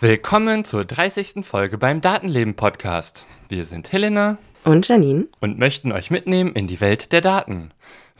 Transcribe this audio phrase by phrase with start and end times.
[0.00, 1.46] Willkommen zur 30.
[1.46, 3.26] Folge beim Datenleben Podcast.
[3.48, 7.72] Wir sind Helena und Janine und möchten euch mitnehmen in die Welt der Daten.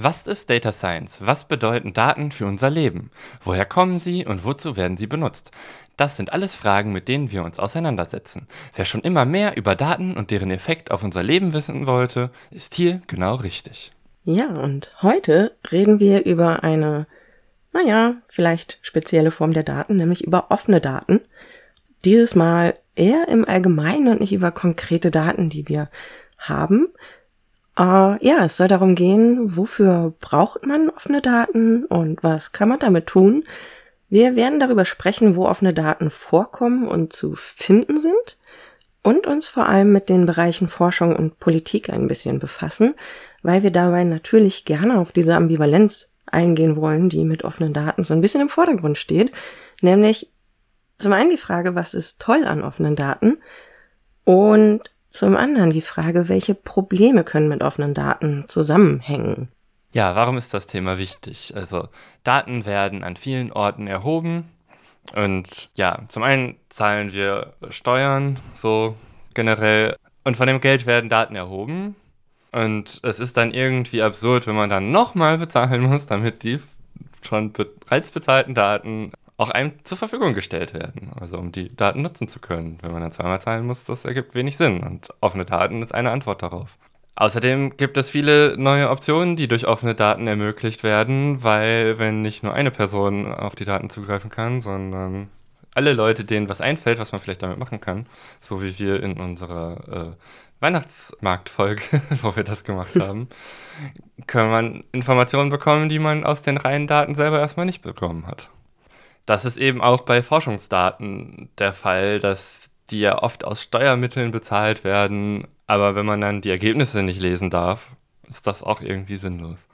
[0.05, 1.19] Was ist Data Science?
[1.21, 3.13] Was bedeuten Daten für unser Leben?
[3.45, 5.53] Woher kommen sie und wozu werden sie benutzt?
[5.97, 8.49] Das sind alles Fragen, mit denen wir uns auseinandersetzen.
[8.75, 12.75] Wer schon immer mehr über Daten und deren Effekt auf unser Leben wissen wollte, ist
[12.75, 13.93] hier genau richtig.
[14.25, 17.07] Ja, und heute reden wir über eine,
[17.73, 21.21] naja, vielleicht spezielle Form der Daten, nämlich über offene Daten.
[22.05, 25.91] Dieses Mal eher im Allgemeinen und nicht über konkrete Daten, die wir
[26.39, 26.89] haben.
[27.79, 32.79] Uh, ja, es soll darum gehen, wofür braucht man offene Daten und was kann man
[32.79, 33.45] damit tun.
[34.11, 38.37] Wir werden darüber sprechen, wo offene Daten vorkommen und zu finden sind
[39.03, 42.95] und uns vor allem mit den Bereichen Forschung und Politik ein bisschen befassen,
[43.43, 48.13] weil wir dabei natürlich gerne auf diese Ambivalenz eingehen wollen, die mit offenen Daten so
[48.13, 49.33] ein bisschen im Vordergrund steht,
[49.81, 50.31] nämlich
[50.99, 53.39] zum einen die Frage, was ist toll an offenen Daten?
[54.25, 59.49] Und zum anderen die Frage, welche Probleme können mit offenen Daten zusammenhängen?
[59.93, 61.53] Ja, warum ist das Thema wichtig?
[61.55, 61.89] Also
[62.25, 64.49] Daten werden an vielen Orten erhoben
[65.15, 68.97] und ja, zum einen zahlen wir Steuern so
[69.35, 71.95] generell und von dem Geld werden Daten erhoben
[72.53, 76.61] und es ist dann irgendwie absurd, wenn man dann nochmal bezahlen muss, damit die
[77.21, 81.13] schon bereits bezahlten Daten auch einem zur Verfügung gestellt werden.
[81.19, 82.79] Also um die Daten nutzen zu können.
[82.83, 84.83] Wenn man dann zweimal zahlen muss, das ergibt wenig Sinn.
[84.83, 86.79] Und offene Daten ist eine Antwort darauf.
[87.15, 92.43] Außerdem gibt es viele neue Optionen, die durch offene Daten ermöglicht werden, weil wenn nicht
[92.43, 95.29] nur eine Person auf die Daten zugreifen kann, sondern
[95.75, 98.07] alle Leute, denen was einfällt, was man vielleicht damit machen kann,
[98.41, 100.25] so wie wir in unserer äh,
[100.61, 101.83] Weihnachtsmarktfolge,
[102.23, 103.29] wo wir das gemacht haben,
[104.27, 108.51] kann man Informationen bekommen, die man aus den reinen Daten selber erstmal nicht bekommen hat.
[109.27, 114.85] Das ist eben auch bei Forschungsdaten der Fall, dass die ja oft aus Steuermitteln bezahlt
[114.85, 117.97] werden, aber wenn man dann die Ergebnisse nicht lesen darf,
[118.29, 119.67] ist das auch irgendwie sinnlos.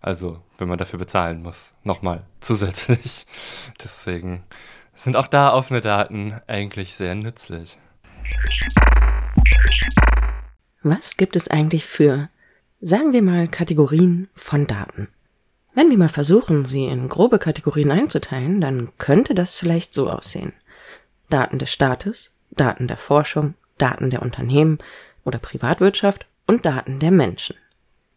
[0.00, 3.26] Also, wenn man dafür bezahlen muss, nochmal zusätzlich.
[3.82, 4.42] Deswegen
[4.94, 7.78] sind auch da offene Daten eigentlich sehr nützlich.
[10.82, 12.28] Was gibt es eigentlich für,
[12.80, 15.08] sagen wir mal, Kategorien von Daten?
[15.74, 20.52] Wenn wir mal versuchen, sie in grobe Kategorien einzuteilen, dann könnte das vielleicht so aussehen.
[21.28, 24.78] Daten des Staates, Daten der Forschung, Daten der Unternehmen
[25.24, 27.56] oder Privatwirtschaft und Daten der Menschen.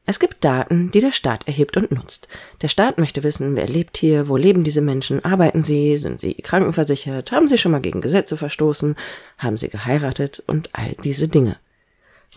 [0.05, 2.29] Es gibt Daten, die der Staat erhebt und nutzt.
[2.61, 6.35] Der Staat möchte wissen, wer lebt hier, wo leben diese Menschen, arbeiten sie, sind sie
[6.35, 8.95] krankenversichert, haben sie schon mal gegen Gesetze verstoßen,
[9.37, 11.57] haben sie geheiratet und all diese Dinge.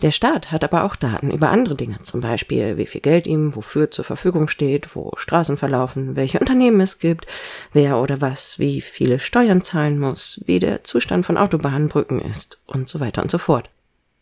[0.01, 3.55] Der Staat hat aber auch Daten über andere Dinge, zum Beispiel wie viel Geld ihm
[3.55, 7.27] wofür zur Verfügung steht, wo Straßen verlaufen, welche Unternehmen es gibt,
[7.71, 12.63] wer oder was wie viele Steuern zahlen muss, wie der Zustand von Autobahnen, Brücken ist
[12.65, 13.69] und so weiter und so fort.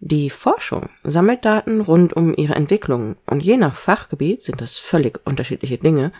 [0.01, 5.19] Die Forschung sammelt Daten rund um ihre Entwicklung und je nach Fachgebiet sind das völlig
[5.25, 6.11] unterschiedliche Dinge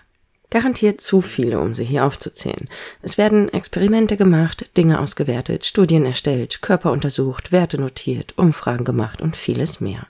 [0.51, 2.67] Garantiert zu viele, um sie hier aufzuzählen.
[3.03, 9.37] Es werden Experimente gemacht, Dinge ausgewertet, Studien erstellt, Körper untersucht, Werte notiert, Umfragen gemacht und
[9.37, 10.07] vieles mehr.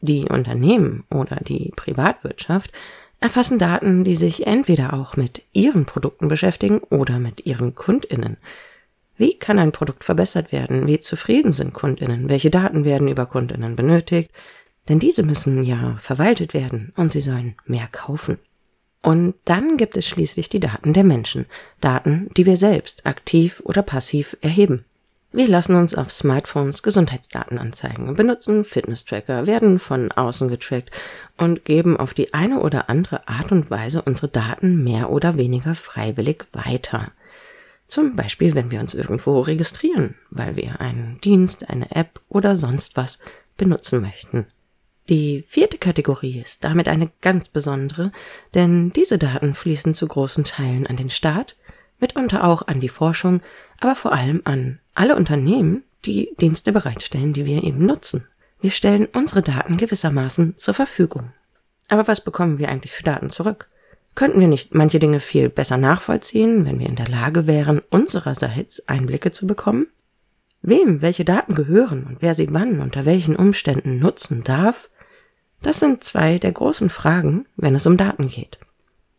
[0.00, 2.72] Die Unternehmen oder die Privatwirtschaft
[3.20, 8.36] erfassen Daten, die sich entweder auch mit ihren Produkten beschäftigen oder mit ihren Kundinnen.
[9.16, 10.88] Wie kann ein Produkt verbessert werden?
[10.88, 12.28] Wie zufrieden sind Kundinnen?
[12.28, 14.30] Welche Daten werden über Kundinnen benötigt?
[14.88, 18.38] Denn diese müssen ja verwaltet werden und sie sollen mehr kaufen.
[19.04, 21.44] Und dann gibt es schließlich die Daten der Menschen,
[21.82, 24.86] Daten, die wir selbst aktiv oder passiv erheben.
[25.30, 30.90] Wir lassen uns auf Smartphones Gesundheitsdaten anzeigen, benutzen Fitness-Tracker, werden von außen getrackt
[31.36, 35.74] und geben auf die eine oder andere Art und Weise unsere Daten mehr oder weniger
[35.74, 37.12] freiwillig weiter.
[37.86, 42.96] Zum Beispiel, wenn wir uns irgendwo registrieren, weil wir einen Dienst, eine App oder sonst
[42.96, 43.18] was
[43.58, 44.46] benutzen möchten.
[45.08, 48.10] Die vierte Kategorie ist damit eine ganz besondere,
[48.54, 51.56] denn diese Daten fließen zu großen Teilen an den Staat,
[51.98, 53.42] mitunter auch an die Forschung,
[53.80, 58.26] aber vor allem an alle Unternehmen, die Dienste bereitstellen, die wir eben nutzen.
[58.60, 61.32] Wir stellen unsere Daten gewissermaßen zur Verfügung.
[61.88, 63.68] Aber was bekommen wir eigentlich für Daten zurück?
[64.14, 68.88] Könnten wir nicht manche Dinge viel besser nachvollziehen, wenn wir in der Lage wären, unsererseits
[68.88, 69.88] Einblicke zu bekommen?
[70.62, 74.88] Wem welche Daten gehören und wer sie wann unter welchen Umständen nutzen darf,
[75.64, 78.58] das sind zwei der großen Fragen, wenn es um Daten geht.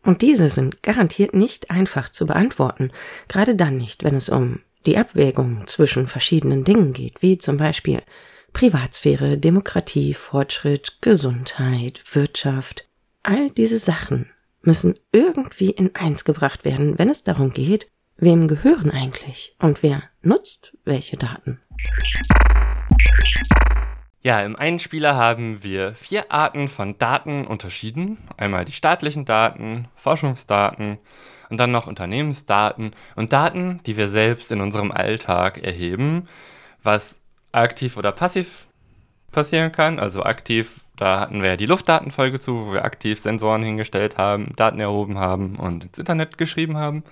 [0.02, 2.92] Und diese sind garantiert nicht einfach zu beantworten,
[3.26, 8.02] gerade dann nicht, wenn es um die Abwägung zwischen verschiedenen Dingen geht, wie zum Beispiel
[8.52, 12.88] Privatsphäre, Demokratie, Fortschritt, Gesundheit, Wirtschaft.
[13.24, 14.30] All diese Sachen
[14.62, 20.04] müssen irgendwie in eins gebracht werden, wenn es darum geht, wem gehören eigentlich und wer
[20.22, 21.60] nutzt welche Daten.
[24.26, 28.18] Ja, im Einspieler haben wir vier Arten von Daten unterschieden.
[28.36, 30.98] Einmal die staatlichen Daten, Forschungsdaten
[31.48, 36.26] und dann noch Unternehmensdaten und Daten, die wir selbst in unserem Alltag erheben,
[36.82, 37.20] was
[37.52, 38.66] aktiv oder passiv
[39.30, 40.00] passieren kann.
[40.00, 44.56] Also aktiv, da hatten wir ja die Luftdatenfolge zu, wo wir aktiv Sensoren hingestellt haben,
[44.56, 47.04] Daten erhoben haben und ins Internet geschrieben haben.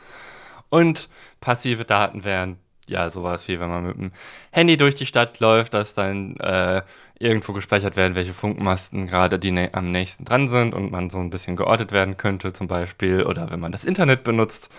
[0.69, 1.08] Und
[1.40, 2.58] passive Daten wären
[2.89, 4.13] ja sowas wie, wenn man mit dem
[4.51, 6.83] Handy durch die Stadt läuft, dass dann äh,
[7.19, 11.31] irgendwo gespeichert werden, welche Funkmasten gerade die am nächsten dran sind und man so ein
[11.31, 13.23] bisschen geortet werden könnte zum Beispiel.
[13.25, 14.71] Oder wenn man das Internet benutzt,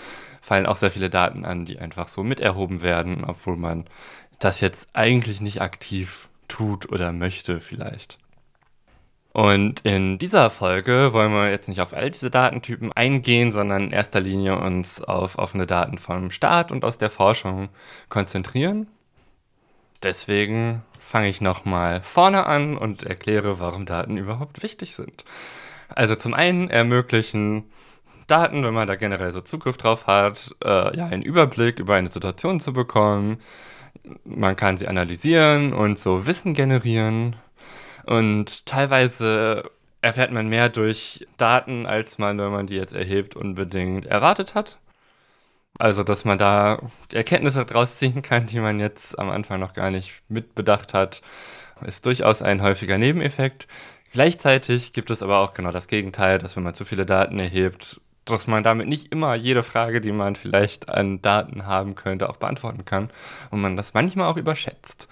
[0.41, 3.85] fallen auch sehr viele Daten an, die einfach so miterhoben werden, obwohl man
[4.39, 8.17] das jetzt eigentlich nicht aktiv tut oder möchte vielleicht.
[9.35, 13.91] Und in dieser Folge wollen wir jetzt nicht auf all diese Datentypen eingehen, sondern in
[13.91, 17.67] erster Linie uns auf offene Daten vom Staat und aus der Forschung
[18.07, 18.87] konzentrieren.
[20.03, 25.25] Deswegen fange ich nochmal vorne an und erkläre, warum Daten überhaupt wichtig sind.
[25.89, 27.65] Also zum einen ermöglichen
[28.27, 32.07] Daten, wenn man da generell so Zugriff drauf hat, äh, ja, einen Überblick über eine
[32.07, 33.39] Situation zu bekommen.
[34.23, 37.35] Man kann sie analysieren und so Wissen generieren.
[38.05, 39.71] Und teilweise
[40.01, 44.77] erfährt man mehr durch Daten, als man, wenn man die jetzt erhebt, unbedingt erwartet hat.
[45.77, 46.79] Also, dass man da
[47.11, 51.21] Erkenntnisse draus ziehen kann, die man jetzt am Anfang noch gar nicht mitbedacht hat,
[51.85, 53.67] ist durchaus ein häufiger Nebeneffekt.
[54.13, 57.99] Gleichzeitig gibt es aber auch genau das Gegenteil, dass wenn man zu viele Daten erhebt,
[58.23, 62.37] dass man damit nicht immer jede Frage, die man vielleicht an Daten haben könnte, auch
[62.37, 63.09] beantworten kann
[63.51, 65.09] und man das manchmal auch überschätzt.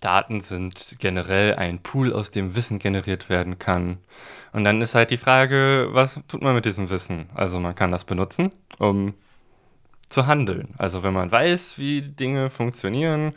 [0.00, 3.98] Daten sind generell ein Pool, aus dem Wissen generiert werden kann.
[4.52, 7.28] Und dann ist halt die Frage, was tut man mit diesem Wissen?
[7.34, 9.14] Also man kann das benutzen, um
[10.08, 10.74] zu handeln.
[10.78, 13.32] Also wenn man weiß, wie Dinge funktionieren,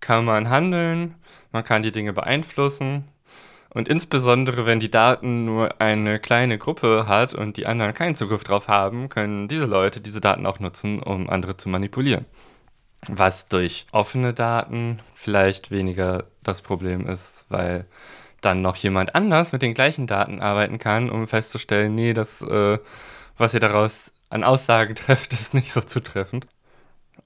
[0.00, 1.14] kann man handeln,
[1.52, 3.04] man kann die Dinge beeinflussen.
[3.70, 8.42] Und insbesondere, wenn die Daten nur eine kleine Gruppe hat und die anderen keinen Zugriff
[8.42, 12.24] drauf haben, können diese Leute diese Daten auch nutzen, um andere zu manipulieren.
[13.08, 17.86] Was durch offene Daten vielleicht weniger das Problem ist, weil
[18.40, 22.78] dann noch jemand anders mit den gleichen Daten arbeiten kann, um festzustellen, nee, das, äh,
[23.38, 26.46] was ihr daraus an Aussagen trefft, ist nicht so zutreffend.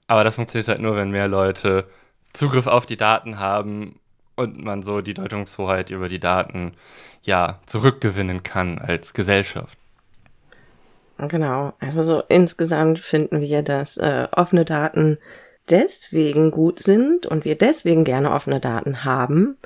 [0.07, 1.87] Aber das funktioniert halt nur, wenn mehr Leute
[2.33, 3.99] Zugriff auf die Daten haben
[4.35, 6.73] und man so die Deutungshoheit über die Daten
[7.23, 9.77] ja zurückgewinnen kann als Gesellschaft.
[11.17, 15.19] Genau, also so insgesamt finden wir, dass äh, offene Daten
[15.69, 19.57] deswegen gut sind und wir deswegen gerne offene Daten haben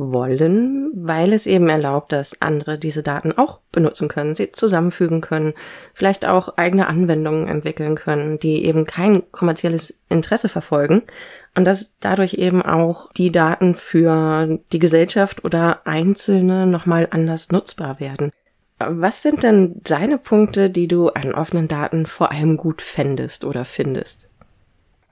[0.00, 5.52] wollen, weil es eben erlaubt, dass andere diese Daten auch benutzen können, sie zusammenfügen können,
[5.92, 11.02] vielleicht auch eigene Anwendungen entwickeln können, die eben kein kommerzielles Interesse verfolgen
[11.54, 18.00] und dass dadurch eben auch die Daten für die Gesellschaft oder Einzelne nochmal anders nutzbar
[18.00, 18.32] werden.
[18.78, 23.66] Was sind denn deine Punkte, die du an offenen Daten vor allem gut fändest oder
[23.66, 24.29] findest?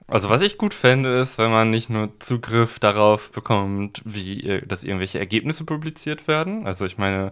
[0.09, 4.83] Also was ich gut fände, ist, wenn man nicht nur Zugriff darauf bekommt, wie dass
[4.83, 6.65] irgendwelche Ergebnisse publiziert werden.
[6.65, 7.31] Also ich meine,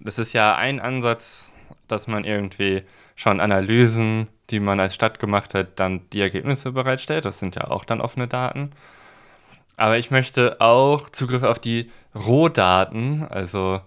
[0.00, 1.52] das ist ja ein Ansatz,
[1.88, 2.82] dass man irgendwie
[3.16, 7.26] schon Analysen, die man als Stadt gemacht hat, dann die Ergebnisse bereitstellt.
[7.26, 8.70] Das sind ja auch dann offene Daten.
[9.76, 13.80] Aber ich möchte auch Zugriff auf die Rohdaten, also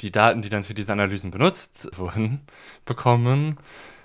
[0.00, 2.40] die Daten, die dann für diese Analysen benutzt wurden,
[2.84, 3.58] bekommen,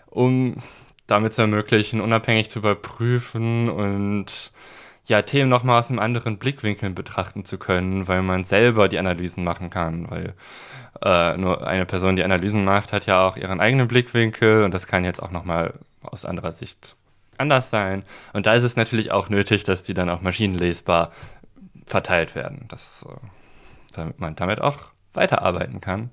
[0.08, 0.58] um
[1.08, 4.52] damit zu ermöglichen, unabhängig zu überprüfen und
[5.06, 9.44] ja, Themen nochmal aus einem anderen Blickwinkel betrachten zu können, weil man selber die Analysen
[9.44, 10.34] machen kann, weil
[11.02, 14.88] äh, nur eine Person, die Analysen macht, hat ja auch ihren eigenen Blickwinkel und das
[14.88, 16.96] kann jetzt auch nochmal aus anderer Sicht
[17.38, 18.04] anders sein.
[18.32, 21.12] Und da ist es natürlich auch nötig, dass die dann auch maschinenlesbar
[21.86, 23.28] verteilt werden, dass, äh,
[23.94, 26.12] damit man damit auch weiterarbeiten kann.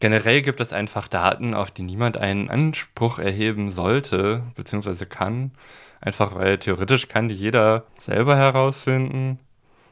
[0.00, 5.52] Generell gibt es einfach Daten, auf die niemand einen Anspruch erheben sollte, beziehungsweise kann.
[6.00, 9.38] Einfach weil theoretisch kann die jeder selber herausfinden.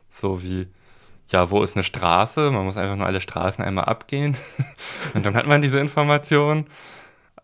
[0.09, 0.67] So wie,
[1.29, 2.51] ja, wo ist eine Straße?
[2.51, 4.35] Man muss einfach nur alle Straßen einmal abgehen.
[5.15, 6.67] Und dann hat man diese Information.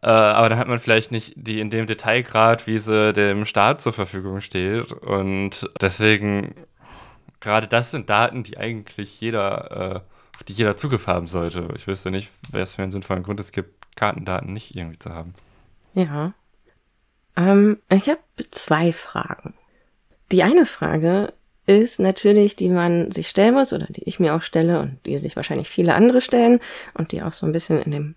[0.01, 3.83] Äh, aber dann hat man vielleicht nicht die in dem Detailgrad, wie sie dem Staat
[3.83, 4.91] zur Verfügung steht.
[4.91, 6.55] Und deswegen,
[7.41, 9.97] gerade das sind Daten, die eigentlich jeder.
[9.97, 11.69] Äh, auf die jeder Zugriff haben sollte.
[11.77, 15.35] Ich wüsste nicht, es für einen sinnvollen Grund es gibt, Kartendaten nicht irgendwie zu haben.
[15.95, 16.33] Ja.
[17.37, 19.55] Ähm, ich habe zwei Fragen.
[20.33, 21.33] Die eine Frage
[21.67, 25.17] ist natürlich, die man sich stellen muss oder die ich mir auch stelle und die
[25.19, 26.61] sich wahrscheinlich viele andere stellen
[26.95, 28.15] und die auch so ein bisschen in dem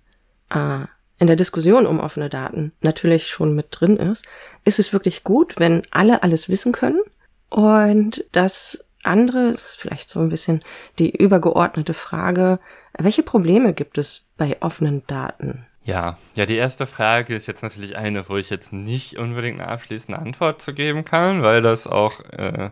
[0.50, 0.86] äh,
[1.20, 4.28] in der Diskussion um offene Daten natürlich schon mit drin ist.
[4.66, 7.02] Ist es wirklich gut, wenn alle alles wissen können?
[7.50, 10.64] Und das andere ist vielleicht so ein bisschen
[11.00, 12.60] die übergeordnete Frage,
[12.98, 15.66] welche Probleme gibt es bei offenen Daten?
[15.84, 19.70] Ja, ja, die erste Frage ist jetzt natürlich eine, wo ich jetzt nicht unbedingt eine
[19.70, 22.72] abschließende Antwort zu geben kann, weil das auch äh,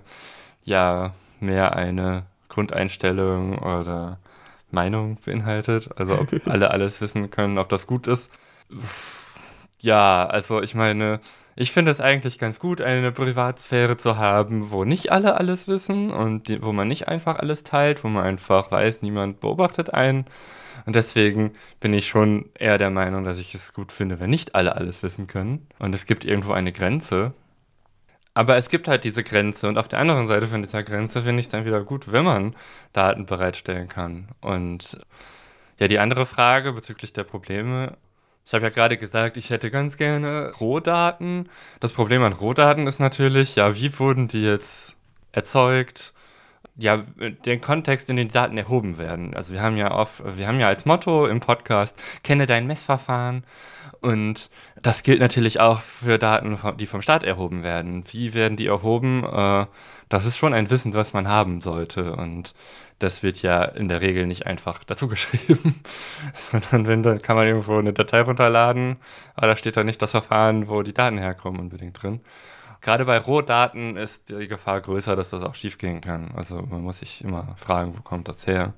[0.64, 4.20] ja mehr eine Grundeinstellung oder
[4.70, 5.90] Meinung beinhaltet.
[5.96, 8.32] Also ob alle alles wissen können, ob das gut ist.
[9.80, 11.22] Ja, also ich meine,
[11.56, 16.12] ich finde es eigentlich ganz gut, eine Privatsphäre zu haben, wo nicht alle alles wissen
[16.12, 20.26] und die, wo man nicht einfach alles teilt, wo man einfach weiß, niemand beobachtet einen.
[20.86, 24.54] Und deswegen bin ich schon eher der Meinung, dass ich es gut finde, wenn nicht
[24.54, 25.68] alle alles wissen können.
[25.80, 27.34] Und es gibt irgendwo eine Grenze.
[28.34, 31.40] Aber es gibt halt diese Grenze und auf der anderen Seite von dieser Grenze finde
[31.40, 32.54] ich es dann wieder gut, wenn man
[32.92, 34.28] Daten bereitstellen kann.
[34.42, 35.00] Und
[35.80, 37.98] ja, die andere Frage bezüglich der Probleme.
[38.46, 41.50] Ich habe ja gerade gesagt, ich hätte ganz gerne Rohdaten.
[41.80, 44.96] Das Problem an Rohdaten ist natürlich, ja, wie wurden die jetzt
[45.32, 46.14] erzeugt?
[46.78, 47.04] Ja,
[47.46, 49.34] den Kontext, in den Daten erhoben werden.
[49.34, 53.44] Also wir haben ja oft, wir haben ja als Motto im Podcast, kenne dein Messverfahren.
[54.02, 54.50] Und
[54.82, 58.04] das gilt natürlich auch für Daten, die vom Staat erhoben werden.
[58.12, 59.24] Wie werden die erhoben?
[59.24, 59.66] Äh,
[60.10, 62.14] das ist schon ein Wissen, was man haben sollte.
[62.14, 62.54] Und
[63.00, 65.82] das wird ja in der Regel nicht einfach dazu geschrieben,
[66.34, 68.98] sondern wenn, dann kann man irgendwo eine Datei runterladen,
[69.36, 72.22] aber da steht da nicht das Verfahren, wo die Daten herkommen unbedingt drin
[72.86, 76.30] gerade bei Rohdaten ist die Gefahr größer, dass das auch schiefgehen kann.
[76.36, 78.74] Also man muss sich immer fragen, wo kommt das her?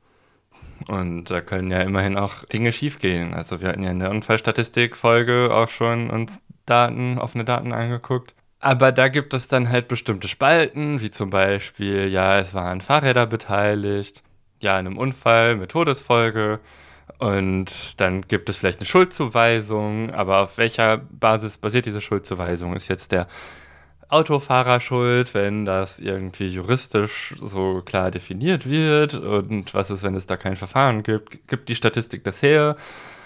[0.87, 3.33] Und da können ja immerhin auch Dinge schiefgehen.
[3.33, 8.33] Also wir hatten ja in der Unfallstatistik-Folge auch schon uns Daten, offene Daten angeguckt.
[8.59, 13.25] Aber da gibt es dann halt bestimmte Spalten, wie zum Beispiel, ja, es waren Fahrräder
[13.25, 14.23] beteiligt,
[14.61, 16.61] ja, in einem Unfall mit Todesfolge.
[17.19, 22.73] Und dann gibt es vielleicht eine Schuldzuweisung, aber auf welcher Basis basiert diese Schuldzuweisung?
[22.73, 23.27] Ist jetzt der
[24.09, 30.27] Autofahrer schuld, wenn das irgendwie juristisch so klar definiert wird und was ist, wenn es
[30.27, 32.77] da kein Verfahren gibt, gibt die Statistik das her?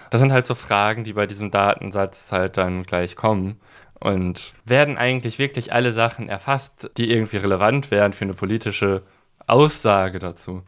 [0.09, 3.59] Das sind halt so Fragen, die bei diesem Datensatz halt dann gleich kommen.
[3.99, 9.03] Und werden eigentlich wirklich alle Sachen erfasst, die irgendwie relevant wären für eine politische
[9.45, 10.63] Aussage dazu?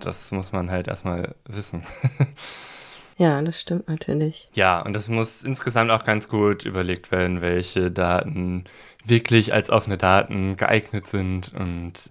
[0.00, 1.84] Das muss man halt erstmal wissen.
[3.22, 4.48] Ja, das stimmt natürlich.
[4.54, 8.64] Ja, und das muss insgesamt auch ganz gut überlegt werden, welche Daten
[9.04, 12.10] wirklich als offene Daten geeignet sind und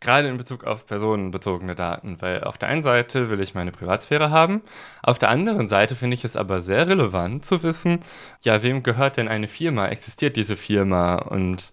[0.00, 4.30] gerade in Bezug auf personenbezogene Daten, weil auf der einen Seite will ich meine Privatsphäre
[4.30, 4.60] haben,
[5.02, 8.00] auf der anderen Seite finde ich es aber sehr relevant zu wissen,
[8.42, 9.88] ja, wem gehört denn eine Firma?
[9.88, 11.14] Existiert diese Firma?
[11.14, 11.72] Und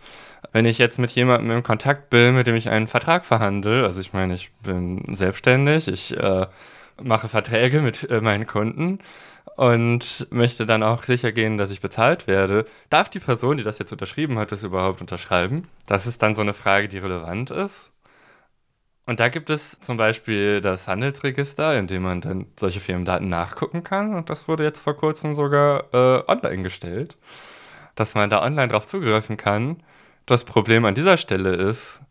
[0.54, 4.00] wenn ich jetzt mit jemandem in Kontakt bin, mit dem ich einen Vertrag verhandle, also
[4.00, 6.48] ich meine, ich bin selbstständig, ich äh,
[7.02, 9.00] mache Verträge mit äh, meinen Kunden
[9.56, 12.66] und möchte dann auch sicher gehen, dass ich bezahlt werde.
[12.90, 15.68] Darf die Person, die das jetzt unterschrieben hat, das überhaupt unterschreiben?
[15.86, 17.92] Das ist dann so eine Frage, die relevant ist.
[19.06, 23.84] Und da gibt es zum Beispiel das Handelsregister, in dem man dann solche Firmendaten nachgucken
[23.84, 24.14] kann.
[24.14, 27.18] Und das wurde jetzt vor kurzem sogar äh, online gestellt,
[27.96, 29.82] dass man da online drauf zugreifen kann.
[30.28, 32.02] Das Problem an dieser Stelle ist,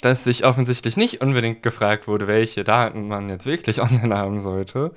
[0.00, 4.92] dass sich offensichtlich nicht unbedingt gefragt wurde, welche Daten man jetzt wirklich online haben sollte.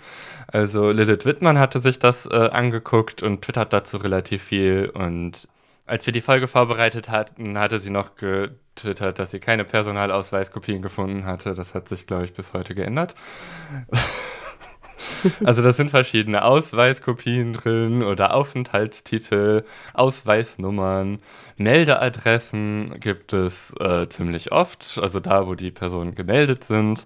[0.48, 4.90] Also Lilith Wittmann hatte sich das äh, angeguckt und twittert dazu relativ viel.
[4.90, 5.48] Und
[5.86, 11.26] als wir die Folge vorbereitet hatten, hatte sie noch getwittert, dass sie keine Personalausweiskopien gefunden
[11.26, 11.54] hatte.
[11.56, 13.16] Das hat sich, glaube ich, bis heute geändert.
[15.44, 21.20] Also das sind verschiedene Ausweiskopien drin oder Aufenthaltstitel, Ausweisnummern,
[21.58, 27.06] Meldeadressen gibt es äh, ziemlich oft, also da, wo die Personen gemeldet sind.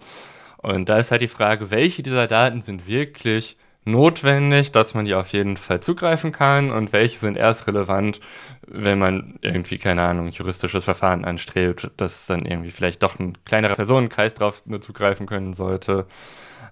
[0.57, 5.13] Und da ist halt die Frage, welche dieser Daten sind wirklich notwendig, dass man die
[5.13, 8.19] auf jeden Fall zugreifen kann und welche sind erst relevant,
[8.67, 13.75] wenn man irgendwie, keine Ahnung, juristisches Verfahren anstrebt, dass dann irgendwie vielleicht doch ein kleinerer
[13.75, 16.07] Personenkreis drauf nur zugreifen können sollte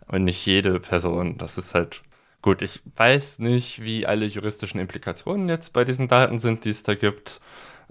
[0.07, 1.38] und nicht jede Person.
[1.38, 2.03] Das ist halt
[2.41, 2.62] gut.
[2.62, 6.95] Ich weiß nicht, wie alle juristischen Implikationen jetzt bei diesen Daten sind, die es da
[6.95, 7.41] gibt.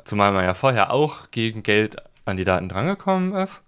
[0.04, 3.62] Zumal man ja vorher auch gegen Geld an die Daten drangekommen ist.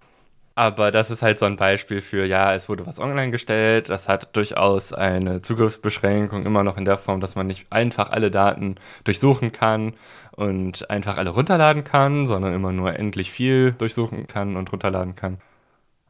[0.57, 4.07] Aber das ist halt so ein Beispiel für, ja, es wurde was online gestellt, das
[4.07, 8.75] hat durchaus eine Zugriffsbeschränkung, immer noch in der Form, dass man nicht einfach alle Daten
[9.03, 9.95] durchsuchen kann
[10.31, 15.39] und einfach alle runterladen kann, sondern immer nur endlich viel durchsuchen kann und runterladen kann.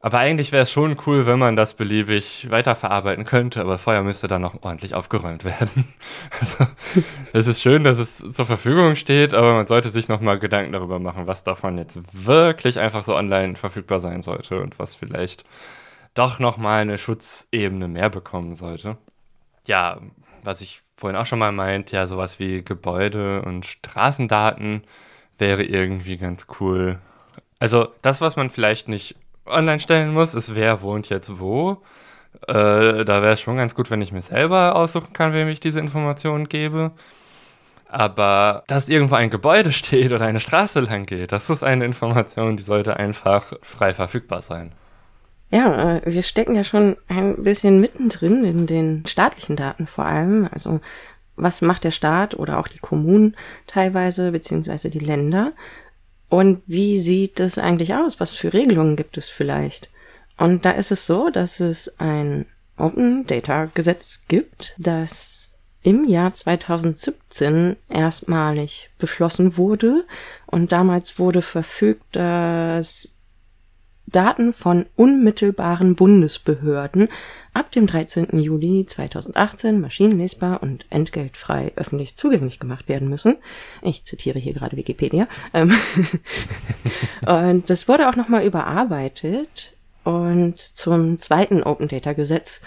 [0.05, 4.27] Aber eigentlich wäre es schon cool, wenn man das beliebig weiterverarbeiten könnte, aber vorher müsste
[4.27, 5.91] dann noch ordentlich aufgeräumt werden.
[6.39, 6.67] Also,
[7.33, 10.99] es ist schön, dass es zur Verfügung steht, aber man sollte sich nochmal Gedanken darüber
[10.99, 15.43] machen, was davon jetzt wirklich einfach so online verfügbar sein sollte und was vielleicht
[16.13, 18.97] doch nochmal eine Schutzebene mehr bekommen sollte.
[19.65, 19.97] Ja,
[20.43, 24.83] was ich vorhin auch schon mal meint, ja, sowas wie Gebäude und Straßendaten
[25.39, 26.99] wäre irgendwie ganz cool.
[27.57, 29.15] Also das, was man vielleicht nicht
[29.45, 31.83] online stellen muss, ist, wer wohnt jetzt wo.
[32.47, 35.59] Äh, da wäre es schon ganz gut, wenn ich mir selber aussuchen kann, wem ich
[35.59, 36.91] diese Informationen gebe.
[37.87, 42.57] Aber dass irgendwo ein Gebäude steht oder eine Straße lang geht, das ist eine Information,
[42.57, 44.73] die sollte einfach frei verfügbar sein.
[45.51, 50.49] Ja, äh, wir stecken ja schon ein bisschen mittendrin in den staatlichen Daten vor allem.
[50.51, 50.81] Also
[51.35, 53.35] was macht der Staat oder auch die Kommunen
[53.67, 55.53] teilweise, beziehungsweise die Länder?
[56.29, 58.19] Und wie sieht es eigentlich aus?
[58.19, 59.89] Was für Regelungen gibt es vielleicht?
[60.37, 62.45] Und da ist es so, dass es ein
[62.77, 65.49] Open Data Gesetz gibt, das
[65.81, 70.05] im Jahr 2017 erstmalig beschlossen wurde.
[70.47, 73.15] Und damals wurde verfügt, dass
[74.07, 77.07] Daten von unmittelbaren Bundesbehörden
[77.55, 78.37] ab dem 13.
[78.39, 83.37] Juli 2018 maschinenlesbar und entgeltfrei öffentlich zugänglich gemacht werden müssen.
[83.81, 85.27] Ich zitiere hier gerade Wikipedia.
[85.53, 85.73] Ähm,
[87.25, 92.61] und das wurde auch nochmal überarbeitet und zum zweiten Open Data Gesetz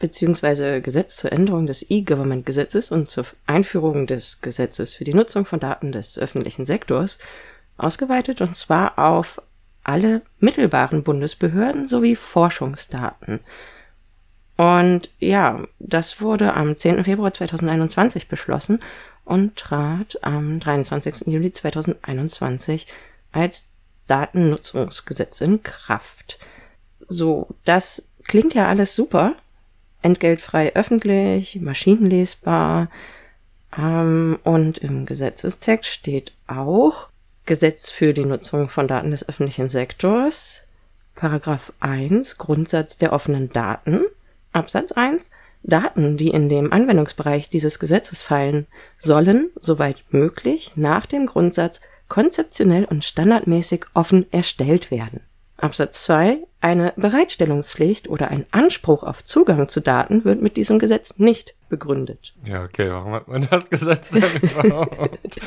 [0.00, 5.44] beziehungsweise Gesetz zur Änderung des E-Government Gesetzes und zur Einführung des Gesetzes für die Nutzung
[5.44, 7.18] von Daten des öffentlichen Sektors
[7.76, 9.40] ausgeweitet und zwar auf
[9.84, 13.40] alle mittelbaren Bundesbehörden sowie Forschungsdaten.
[14.56, 17.04] Und ja, das wurde am 10.
[17.04, 18.80] Februar 2021 beschlossen
[19.24, 21.28] und trat am 23.
[21.28, 22.86] Juli 2021
[23.32, 23.68] als
[24.06, 26.38] Datennutzungsgesetz in Kraft.
[27.08, 29.34] So, das klingt ja alles super.
[30.02, 32.88] Entgeltfrei öffentlich, maschinenlesbar.
[33.78, 37.08] Ähm, und im Gesetzestext steht auch,
[37.46, 40.62] Gesetz für die Nutzung von Daten des öffentlichen Sektors,
[41.14, 44.04] Paragraph 1, Grundsatz der offenen Daten,
[44.52, 45.30] Absatz 1,
[45.62, 48.66] Daten, die in dem Anwendungsbereich dieses Gesetzes fallen,
[48.98, 55.20] sollen, soweit möglich, nach dem Grundsatz konzeptionell und standardmäßig offen erstellt werden.
[55.58, 56.38] Absatz 2.
[56.62, 62.34] Eine Bereitstellungspflicht oder ein Anspruch auf Zugang zu Daten wird mit diesem Gesetz nicht begründet.
[62.44, 65.18] Ja, okay, warum hat man das Gesetz denn überhaupt?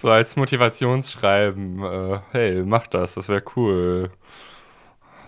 [0.00, 4.10] So als Motivationsschreiben, äh, hey, mach das, das wäre cool.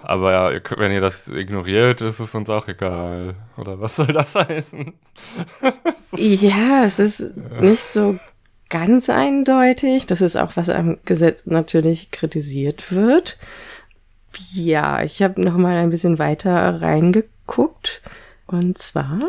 [0.03, 3.35] Aber ja, wenn ihr das ignoriert, ist es uns auch egal.
[3.59, 4.95] Oder was soll das heißen?
[6.17, 8.19] ja, es ist nicht so
[8.71, 10.07] ganz eindeutig.
[10.07, 13.39] Das ist auch, was am Gesetz natürlich kritisiert wird.
[14.53, 18.01] Ja, ich habe noch mal ein bisschen weiter reingeguckt.
[18.47, 19.21] Und zwar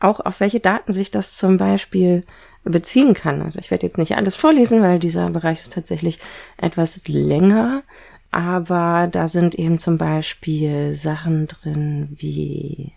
[0.00, 2.24] auch auf welche Daten sich das zum Beispiel
[2.70, 3.42] beziehen kann.
[3.42, 6.18] Also ich werde jetzt nicht alles vorlesen, weil dieser Bereich ist tatsächlich
[6.56, 7.82] etwas länger.
[8.30, 12.92] Aber da sind eben zum Beispiel Sachen drin wie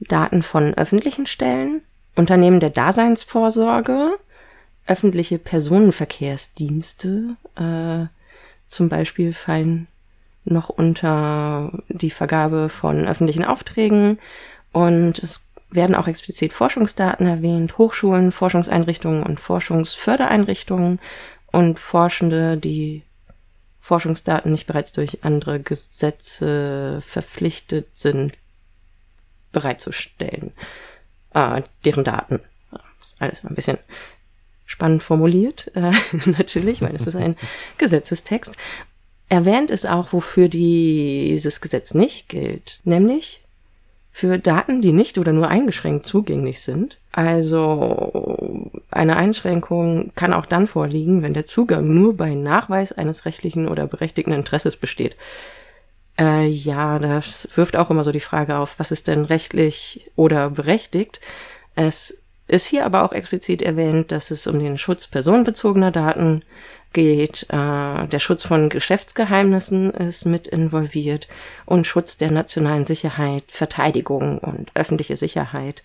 [0.00, 1.82] Daten von öffentlichen Stellen,
[2.16, 4.18] Unternehmen der Daseinsvorsorge,
[4.86, 8.06] öffentliche Personenverkehrsdienste, äh,
[8.66, 9.86] zum Beispiel fallen
[10.44, 14.18] noch unter die Vergabe von öffentlichen Aufträgen
[14.72, 21.00] und es werden auch explizit Forschungsdaten erwähnt, Hochschulen, Forschungseinrichtungen und Forschungsfördereinrichtungen
[21.50, 23.02] und Forschende, die
[23.80, 28.34] Forschungsdaten nicht bereits durch andere Gesetze verpflichtet sind,
[29.50, 30.52] bereitzustellen.
[31.34, 32.40] Äh, deren Daten.
[32.70, 33.78] Das ist alles ein bisschen
[34.66, 35.92] spannend formuliert, äh,
[36.26, 37.36] natürlich, weil es ist ein
[37.78, 38.56] Gesetzestext.
[39.28, 43.41] Erwähnt ist auch, wofür dieses Gesetz nicht gilt, nämlich
[44.12, 46.98] für Daten, die nicht oder nur eingeschränkt zugänglich sind.
[47.12, 53.68] Also eine Einschränkung kann auch dann vorliegen, wenn der Zugang nur bei Nachweis eines rechtlichen
[53.68, 55.16] oder berechtigten Interesses besteht.
[56.18, 60.50] Äh, ja, das wirft auch immer so die Frage auf, was ist denn rechtlich oder
[60.50, 61.20] berechtigt?
[61.74, 62.21] Es
[62.52, 66.42] ist hier aber auch explizit erwähnt, dass es um den Schutz personenbezogener Daten
[66.92, 67.44] geht.
[67.48, 71.28] Äh, der Schutz von Geschäftsgeheimnissen ist mit involviert
[71.64, 75.82] und Schutz der nationalen Sicherheit, Verteidigung und öffentliche Sicherheit.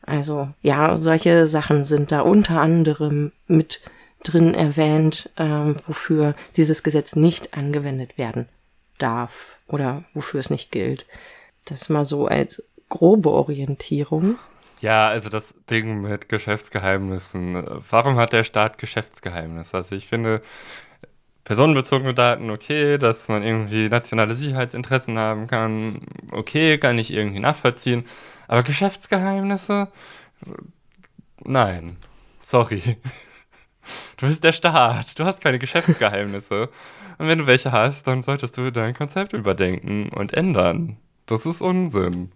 [0.00, 3.82] Also ja, solche Sachen sind da unter anderem mit
[4.24, 8.48] drin erwähnt, äh, wofür dieses Gesetz nicht angewendet werden
[8.96, 11.04] darf oder wofür es nicht gilt.
[11.66, 14.38] Das mal so als grobe Orientierung.
[14.80, 17.64] Ja, also das Ding mit Geschäftsgeheimnissen.
[17.90, 19.76] Warum hat der Staat Geschäftsgeheimnisse?
[19.76, 20.40] Also ich finde,
[21.44, 28.04] personenbezogene Daten, okay, dass man irgendwie nationale Sicherheitsinteressen haben kann, okay, kann ich irgendwie nachvollziehen.
[28.46, 29.88] Aber Geschäftsgeheimnisse?
[31.44, 31.96] Nein.
[32.40, 32.98] Sorry.
[34.18, 35.18] Du bist der Staat.
[35.18, 36.68] Du hast keine Geschäftsgeheimnisse.
[37.18, 40.98] Und wenn du welche hast, dann solltest du dein Konzept überdenken und ändern.
[41.26, 42.32] Das ist Unsinn.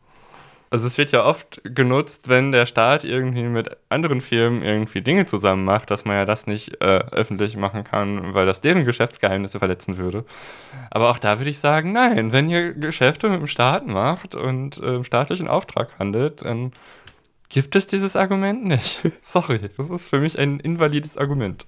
[0.72, 5.26] Also es wird ja oft genutzt, wenn der Staat irgendwie mit anderen Firmen irgendwie Dinge
[5.26, 9.58] zusammen macht, dass man ja das nicht äh, öffentlich machen kann, weil das deren Geschäftsgeheimnisse
[9.58, 10.24] verletzen würde.
[10.90, 14.78] Aber auch da würde ich sagen, nein, wenn ihr Geschäfte mit dem Staat macht und
[14.78, 16.72] äh, im staatlichen Auftrag handelt, dann
[17.50, 18.98] gibt es dieses Argument nicht.
[19.22, 21.66] Sorry, das ist für mich ein invalides Argument.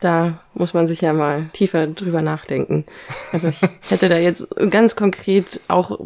[0.00, 2.86] Da muss man sich ja mal tiefer drüber nachdenken.
[3.30, 6.00] Also ich hätte da jetzt ganz konkret auch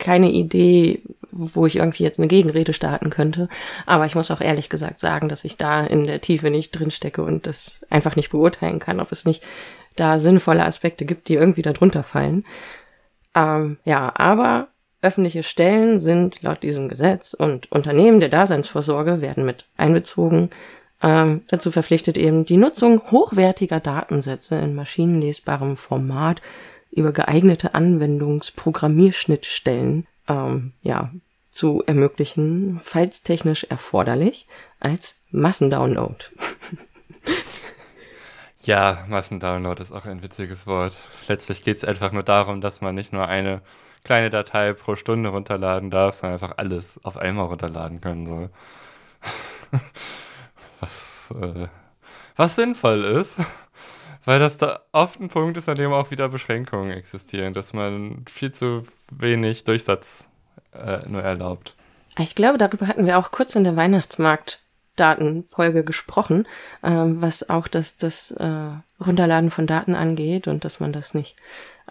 [0.00, 3.48] keine Idee, wo ich irgendwie jetzt eine Gegenrede starten könnte.
[3.86, 7.22] Aber ich muss auch ehrlich gesagt sagen, dass ich da in der Tiefe nicht drinstecke
[7.22, 9.42] und das einfach nicht beurteilen kann, ob es nicht
[9.96, 12.44] da sinnvolle Aspekte gibt, die irgendwie darunter fallen.
[13.34, 14.68] Ähm, ja, aber
[15.02, 20.50] öffentliche Stellen sind laut diesem Gesetz und Unternehmen der Daseinsvorsorge werden mit einbezogen,
[21.02, 26.42] ähm, dazu verpflichtet eben die Nutzung hochwertiger Datensätze in maschinenlesbarem Format
[26.90, 31.10] über geeignete Anwendungsprogrammierschnittstellen ähm, ja,
[31.50, 34.46] zu ermöglichen, falls technisch erforderlich,
[34.78, 36.24] als Massendownload.
[38.62, 40.94] ja, Massendownload ist auch ein witziges Wort.
[41.28, 43.62] Letztlich geht es einfach nur darum, dass man nicht nur eine
[44.04, 48.50] kleine Datei pro Stunde runterladen darf, sondern einfach alles auf einmal runterladen können soll.
[50.80, 51.68] was, äh,
[52.36, 53.36] was sinnvoll ist.
[54.24, 58.24] Weil das da oft ein Punkt ist, an dem auch wieder Beschränkungen existieren, dass man
[58.30, 60.24] viel zu wenig Durchsatz
[60.72, 61.74] äh, nur erlaubt.
[62.18, 66.46] Ich glaube, darüber hatten wir auch kurz in der Weihnachtsmarkt-Datenfolge gesprochen,
[66.82, 68.72] äh, was auch das, das äh,
[69.04, 71.36] Runterladen von Daten angeht und dass man das nicht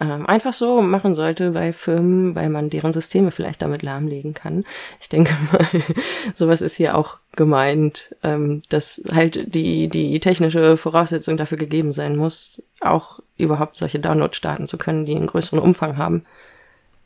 [0.00, 4.64] ähm, einfach so machen sollte bei Firmen, weil man deren Systeme vielleicht damit lahmlegen kann.
[5.00, 5.66] Ich denke mal,
[6.34, 12.16] sowas ist hier auch gemeint, ähm, dass halt die, die technische Voraussetzung dafür gegeben sein
[12.16, 16.22] muss, auch überhaupt solche Downloads starten zu können, die einen größeren Umfang haben.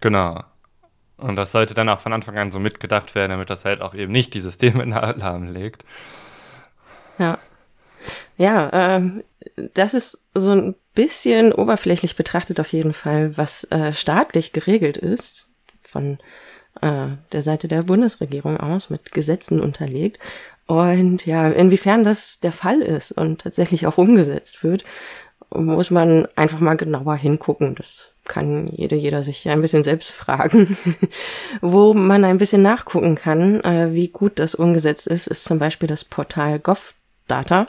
[0.01, 0.45] Genau.
[1.17, 3.95] Und das sollte dann auch von Anfang an so mitgedacht werden, damit das halt auch
[3.95, 5.85] eben nicht die Systeme lahmlegt.
[7.19, 7.39] Ja.
[8.37, 9.25] Ja, ähm,
[9.75, 15.49] das ist so ein bisschen oberflächlich betrachtet auf jeden Fall, was äh, staatlich geregelt ist,
[15.83, 16.19] von
[16.81, 20.19] äh, der Seite der Bundesregierung aus, mit Gesetzen unterlegt.
[20.67, 24.85] Und ja, inwiefern das der Fall ist und tatsächlich auch umgesetzt wird,
[25.51, 27.75] muss man einfach mal genauer hingucken.
[27.75, 30.77] Das kann jede, jeder sich ein bisschen selbst fragen.
[31.61, 35.89] Wo man ein bisschen nachgucken kann, äh, wie gut das umgesetzt ist, ist zum Beispiel
[35.89, 37.69] das Portal GovData.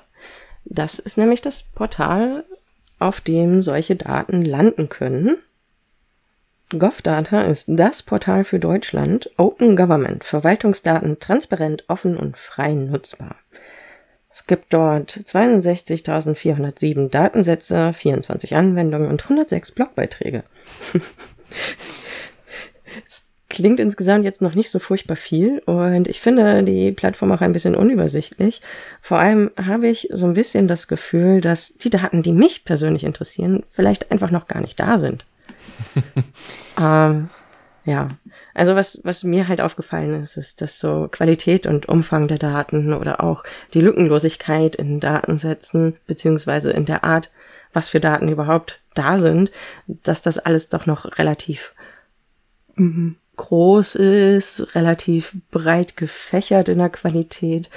[0.63, 2.43] Das ist nämlich das Portal,
[2.99, 5.37] auf dem solche Daten landen können.
[6.69, 13.35] GovData ist das Portal für Deutschland, Open Government, Verwaltungsdaten transparent, offen und frei nutzbar.
[14.31, 20.43] Es gibt dort 62.407 Datensätze, 24 Anwendungen und 106 Blogbeiträge.
[23.55, 27.53] klingt insgesamt jetzt noch nicht so furchtbar viel und ich finde die Plattform auch ein
[27.53, 28.61] bisschen unübersichtlich.
[29.01, 33.03] Vor allem habe ich so ein bisschen das Gefühl, dass die Daten, die mich persönlich
[33.03, 35.25] interessieren, vielleicht einfach noch gar nicht da sind.
[36.79, 37.29] ähm,
[37.85, 38.09] ja,
[38.53, 42.93] also was, was mir halt aufgefallen ist, ist, dass so Qualität und Umfang der Daten
[42.93, 47.31] oder auch die Lückenlosigkeit in Datensätzen beziehungsweise in der Art,
[47.73, 49.51] was für Daten überhaupt da sind,
[49.87, 51.73] dass das alles doch noch relativ
[52.75, 57.69] mm, groß ist, relativ breit gefächert in der Qualität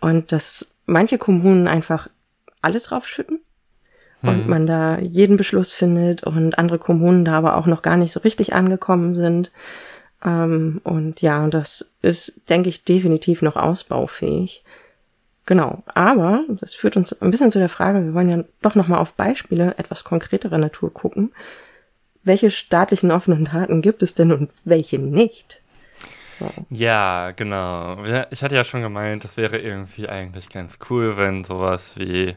[0.00, 2.08] und dass manche Kommunen einfach
[2.62, 3.40] alles raufschütten
[4.22, 4.50] und mhm.
[4.50, 8.20] man da jeden Beschluss findet und andere Kommunen da aber auch noch gar nicht so
[8.20, 9.50] richtig angekommen sind.
[10.24, 14.64] Ähm, und ja, das ist, denke ich, definitiv noch ausbaufähig.
[15.44, 15.84] Genau.
[15.86, 19.14] Aber das führt uns ein bisschen zu der Frage, wir wollen ja doch nochmal auf
[19.14, 21.32] Beispiele etwas konkreterer Natur gucken.
[22.26, 25.60] Welche staatlichen offenen Daten gibt es denn und welche nicht?
[26.40, 26.50] So.
[26.70, 28.04] Ja, genau.
[28.30, 32.34] Ich hatte ja schon gemeint, das wäre irgendwie eigentlich ganz cool, wenn sowas wie,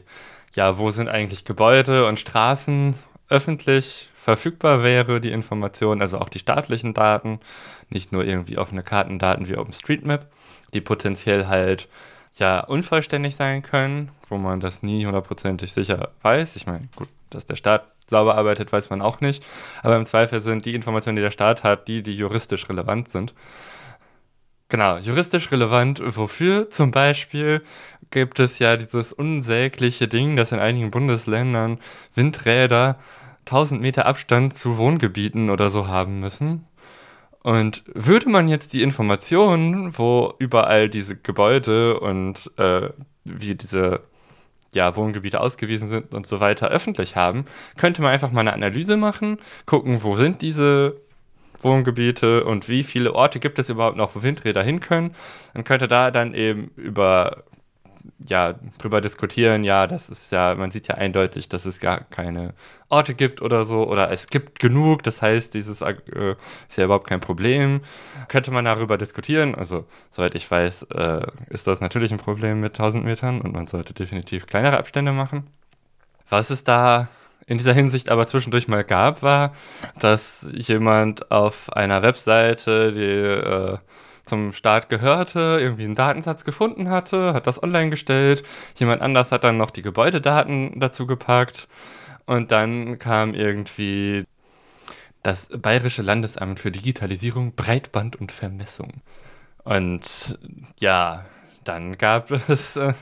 [0.54, 2.94] ja, wo sind eigentlich Gebäude und Straßen
[3.28, 7.40] öffentlich verfügbar wäre, die Information, also auch die staatlichen Daten,
[7.88, 10.30] nicht nur irgendwie offene Kartendaten wie OpenStreetMap,
[10.72, 11.88] die potenziell halt
[12.36, 16.54] ja unvollständig sein können, wo man das nie hundertprozentig sicher weiß.
[16.54, 19.44] Ich meine, gut, dass der Staat sauber arbeitet, weiß man auch nicht,
[19.82, 23.34] aber im Zweifel sind die Informationen, die der Staat hat, die, die juristisch relevant sind.
[24.68, 26.70] Genau, juristisch relevant wofür?
[26.70, 27.62] Zum Beispiel
[28.10, 31.78] gibt es ja dieses unsägliche Ding, dass in einigen Bundesländern
[32.14, 32.96] Windräder
[33.46, 36.66] 1000 Meter Abstand zu Wohngebieten oder so haben müssen.
[37.42, 42.90] Und würde man jetzt die Informationen, wo überall diese Gebäude und äh,
[43.24, 44.02] wie diese
[44.72, 47.44] ja, Wohngebiete ausgewiesen sind und so weiter öffentlich haben,
[47.76, 51.00] könnte man einfach mal eine Analyse machen, gucken, wo sind diese
[51.60, 55.14] Wohngebiete und wie viele Orte gibt es überhaupt noch, wo Windräder hin können.
[55.54, 57.44] Dann könnte da dann eben über
[58.26, 62.54] ja, drüber diskutieren, ja, das ist ja, man sieht ja eindeutig, dass es gar keine
[62.88, 65.94] Orte gibt oder so, oder es gibt genug, das heißt, dieses äh,
[66.68, 67.80] ist ja überhaupt kein Problem.
[68.28, 72.72] Könnte man darüber diskutieren, also, soweit ich weiß, äh, ist das natürlich ein Problem mit
[72.72, 75.46] 1000 Metern und man sollte definitiv kleinere Abstände machen.
[76.28, 77.08] Was es da
[77.46, 79.52] in dieser Hinsicht aber zwischendurch mal gab, war,
[79.98, 83.78] dass jemand auf einer Webseite die äh,
[84.24, 88.42] zum Start gehörte, irgendwie einen Datensatz gefunden hatte, hat das online gestellt.
[88.76, 91.68] Jemand anders hat dann noch die Gebäudedaten dazu gepackt.
[92.26, 94.24] Und dann kam irgendwie
[95.22, 99.02] das Bayerische Landesamt für Digitalisierung, Breitband und Vermessung.
[99.64, 100.38] Und
[100.78, 101.26] ja,
[101.64, 102.94] dann gab es, äh,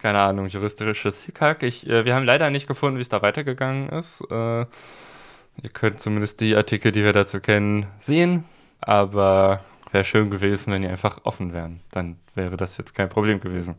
[0.00, 1.62] keine Ahnung, juristisches Hickhack.
[1.62, 4.22] Ich, äh, wir haben leider nicht gefunden, wie es da weitergegangen ist.
[4.30, 4.60] Äh,
[5.62, 8.44] ihr könnt zumindest die Artikel, die wir dazu kennen, sehen.
[8.80, 11.80] Aber Wäre schön gewesen, wenn die einfach offen wären.
[11.90, 13.76] Dann wäre das jetzt kein Problem gewesen.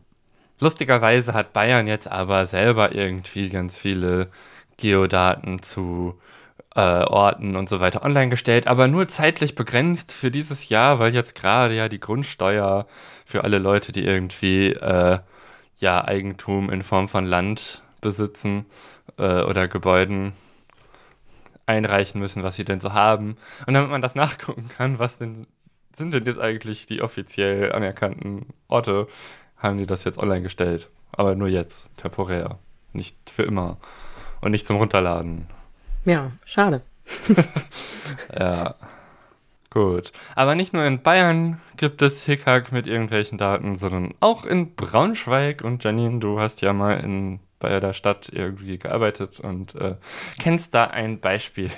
[0.60, 4.30] Lustigerweise hat Bayern jetzt aber selber irgendwie ganz viele
[4.76, 6.20] Geodaten zu
[6.74, 11.14] äh, Orten und so weiter online gestellt, aber nur zeitlich begrenzt für dieses Jahr, weil
[11.14, 12.86] jetzt gerade ja die Grundsteuer
[13.26, 15.18] für alle Leute, die irgendwie äh,
[15.78, 18.66] ja Eigentum in Form von Land besitzen
[19.18, 20.32] äh, oder Gebäuden
[21.66, 23.36] einreichen müssen, was sie denn so haben.
[23.66, 25.46] Und damit man das nachgucken kann, was denn
[25.96, 29.08] sind denn jetzt eigentlich die offiziell anerkannten Orte?
[29.56, 30.88] Haben die das jetzt online gestellt?
[31.12, 32.58] Aber nur jetzt, temporär.
[32.92, 33.78] Nicht für immer.
[34.40, 35.46] Und nicht zum Runterladen.
[36.04, 36.82] Ja, schade.
[38.38, 38.74] ja.
[39.70, 40.12] Gut.
[40.34, 45.62] Aber nicht nur in Bayern gibt es Hickhack mit irgendwelchen Daten, sondern auch in Braunschweig.
[45.62, 49.94] Und Janine, du hast ja mal in, bei der Stadt irgendwie gearbeitet und äh,
[50.38, 51.70] kennst da ein Beispiel.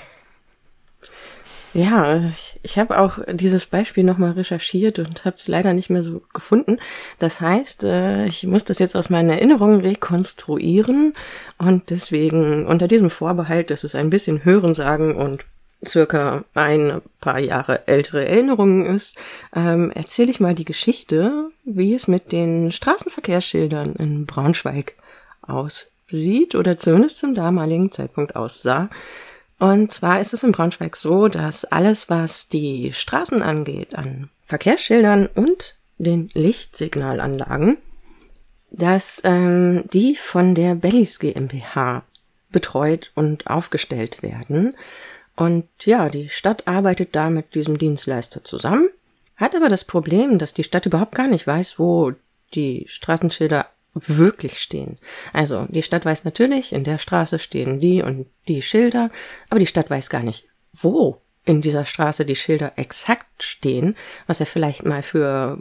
[1.74, 6.04] Ja, ich, ich habe auch dieses Beispiel nochmal recherchiert und habe es leider nicht mehr
[6.04, 6.78] so gefunden.
[7.18, 11.14] Das heißt, äh, ich muss das jetzt aus meinen Erinnerungen rekonstruieren
[11.58, 15.44] und deswegen unter diesem Vorbehalt, dass es ein bisschen Hörensagen und
[15.84, 19.18] circa ein paar Jahre ältere Erinnerungen ist,
[19.54, 24.94] ähm, erzähle ich mal die Geschichte, wie es mit den Straßenverkehrsschildern in Braunschweig
[25.42, 28.90] aussieht oder zumindest zum damaligen Zeitpunkt aussah.
[29.58, 35.26] Und zwar ist es in Braunschweig so, dass alles, was die Straßen angeht, an Verkehrsschildern
[35.26, 37.78] und den Lichtsignalanlagen,
[38.70, 42.02] dass ähm, die von der Bellis GmbH
[42.50, 44.74] betreut und aufgestellt werden.
[45.36, 48.88] Und ja, die Stadt arbeitet da mit diesem Dienstleister zusammen,
[49.36, 52.12] hat aber das Problem, dass die Stadt überhaupt gar nicht weiß, wo
[52.54, 54.98] die Straßenschilder wirklich stehen.
[55.33, 59.11] Also die Stadt weiß natürlich, in der Straße stehen die und die Schilder,
[59.50, 64.38] aber die Stadt weiß gar nicht, wo in dieser Straße die Schilder exakt stehen, was
[64.38, 65.59] ja vielleicht mal für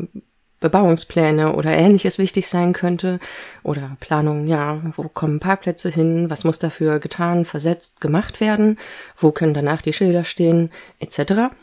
[0.64, 3.20] Bebauungspläne oder ähnliches wichtig sein könnte
[3.64, 8.78] oder Planung, ja, wo kommen Parkplätze hin, was muss dafür getan, versetzt, gemacht werden,
[9.18, 11.54] wo können danach die Schilder stehen, etc.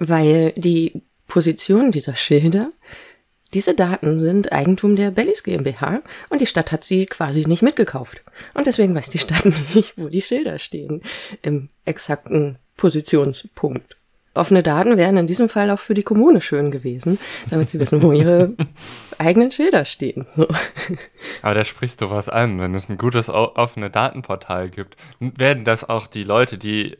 [0.00, 2.70] Weil die Position dieser Schilder
[3.54, 8.22] diese Daten sind Eigentum der Bellis GmbH und die Stadt hat sie quasi nicht mitgekauft.
[8.54, 11.02] Und deswegen weiß die Stadt nicht, wo die Schilder stehen
[11.42, 13.96] im exakten Positionspunkt.
[14.34, 17.18] Offene Daten wären in diesem Fall auch für die Kommune schön gewesen,
[17.50, 18.54] damit sie wissen, wo ihre
[19.18, 20.26] eigenen Schilder stehen.
[20.36, 20.46] So.
[21.42, 22.60] Aber da sprichst du was an.
[22.60, 26.96] Wenn es ein gutes offene Datenportal gibt, werden das auch die Leute, die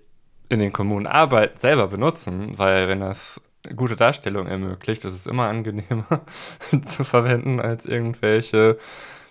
[0.49, 3.41] in den Kommunen arbeiten, selber benutzen, weil wenn das
[3.77, 5.05] gute Darstellung ermöglicht.
[5.05, 6.23] Das ist immer angenehmer
[6.87, 8.79] zu verwenden als irgendwelche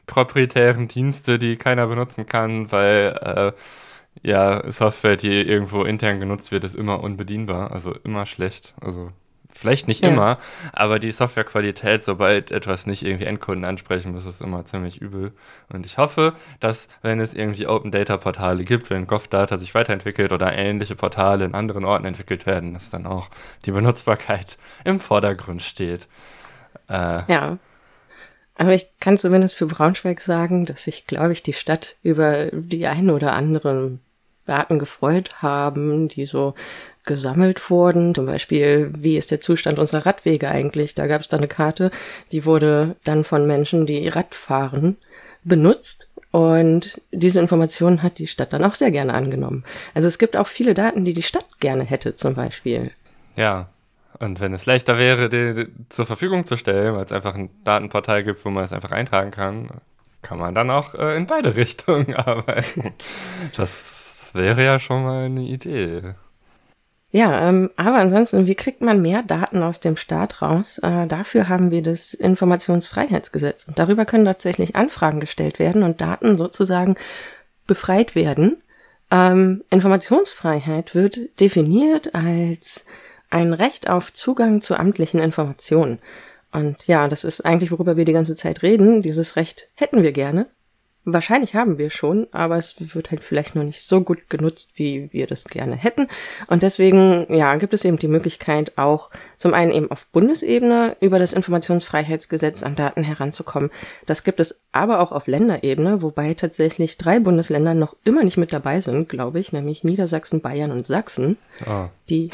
[0.06, 3.52] proprietären Dienste, die keiner benutzen kann, weil äh,
[4.24, 8.74] ja, Software, die irgendwo intern genutzt wird, ist immer unbedienbar, also immer schlecht.
[8.82, 9.12] Also
[9.54, 10.10] Vielleicht nicht ja.
[10.10, 10.38] immer,
[10.72, 15.34] aber die Softwarequalität, sobald etwas nicht irgendwie Endkunden ansprechen muss, ist immer ziemlich übel.
[15.70, 20.32] Und ich hoffe, dass, wenn es irgendwie Open Data Portale gibt, wenn GovData sich weiterentwickelt
[20.32, 23.30] oder ähnliche Portale in anderen Orten entwickelt werden, dass dann auch
[23.66, 26.08] die Benutzbarkeit im Vordergrund steht.
[26.90, 27.58] Äh, ja.
[28.56, 32.88] Aber ich kann zumindest für Braunschweig sagen, dass sich, glaube ich, die Stadt über die
[32.88, 34.02] ein oder anderen
[34.46, 36.56] Daten gefreut haben, die so
[37.08, 38.14] gesammelt wurden.
[38.14, 40.94] Zum Beispiel, wie ist der Zustand unserer Radwege eigentlich?
[40.94, 41.90] Da gab es dann eine Karte,
[42.32, 44.98] die wurde dann von Menschen, die Rad fahren,
[45.44, 46.08] benutzt.
[46.32, 49.64] Und diese Informationen hat die Stadt dann auch sehr gerne angenommen.
[49.96, 52.92] Also es gibt auch viele Daten, die die Stadt gerne hätte, zum Beispiel.
[53.36, 53.70] Ja,
[54.20, 58.24] und wenn es leichter wäre, die, zur Verfügung zu stellen, weil es einfach ein Datenportal
[58.24, 59.70] gibt, wo man es einfach eintragen kann,
[60.22, 62.94] kann man dann auch äh, in beide Richtungen arbeiten.
[63.56, 66.16] Das wäre ja schon mal eine Idee.
[67.18, 70.78] Ja, ähm, aber ansonsten, wie kriegt man mehr Daten aus dem Staat raus?
[70.84, 73.68] Äh, dafür haben wir das Informationsfreiheitsgesetz.
[73.68, 76.94] Und darüber können tatsächlich Anfragen gestellt werden und Daten sozusagen
[77.66, 78.58] befreit werden.
[79.10, 82.86] Ähm, Informationsfreiheit wird definiert als
[83.32, 85.98] ein Recht auf Zugang zu amtlichen Informationen.
[86.52, 89.02] Und ja, das ist eigentlich, worüber wir die ganze Zeit reden.
[89.02, 90.46] Dieses Recht hätten wir gerne.
[91.10, 95.08] Wahrscheinlich haben wir schon, aber es wird halt vielleicht noch nicht so gut genutzt, wie
[95.14, 96.10] wir das gerne hätten.
[96.48, 101.18] Und deswegen, ja, gibt es eben die Möglichkeit, auch zum einen eben auf Bundesebene über
[101.18, 103.72] das Informationsfreiheitsgesetz an Daten heranzukommen.
[104.06, 108.52] Das gibt es aber auch auf Länderebene, wobei tatsächlich drei Bundesländer noch immer nicht mit
[108.52, 111.86] dabei sind, glaube ich, nämlich Niedersachsen, Bayern und Sachsen, oh.
[112.10, 112.32] die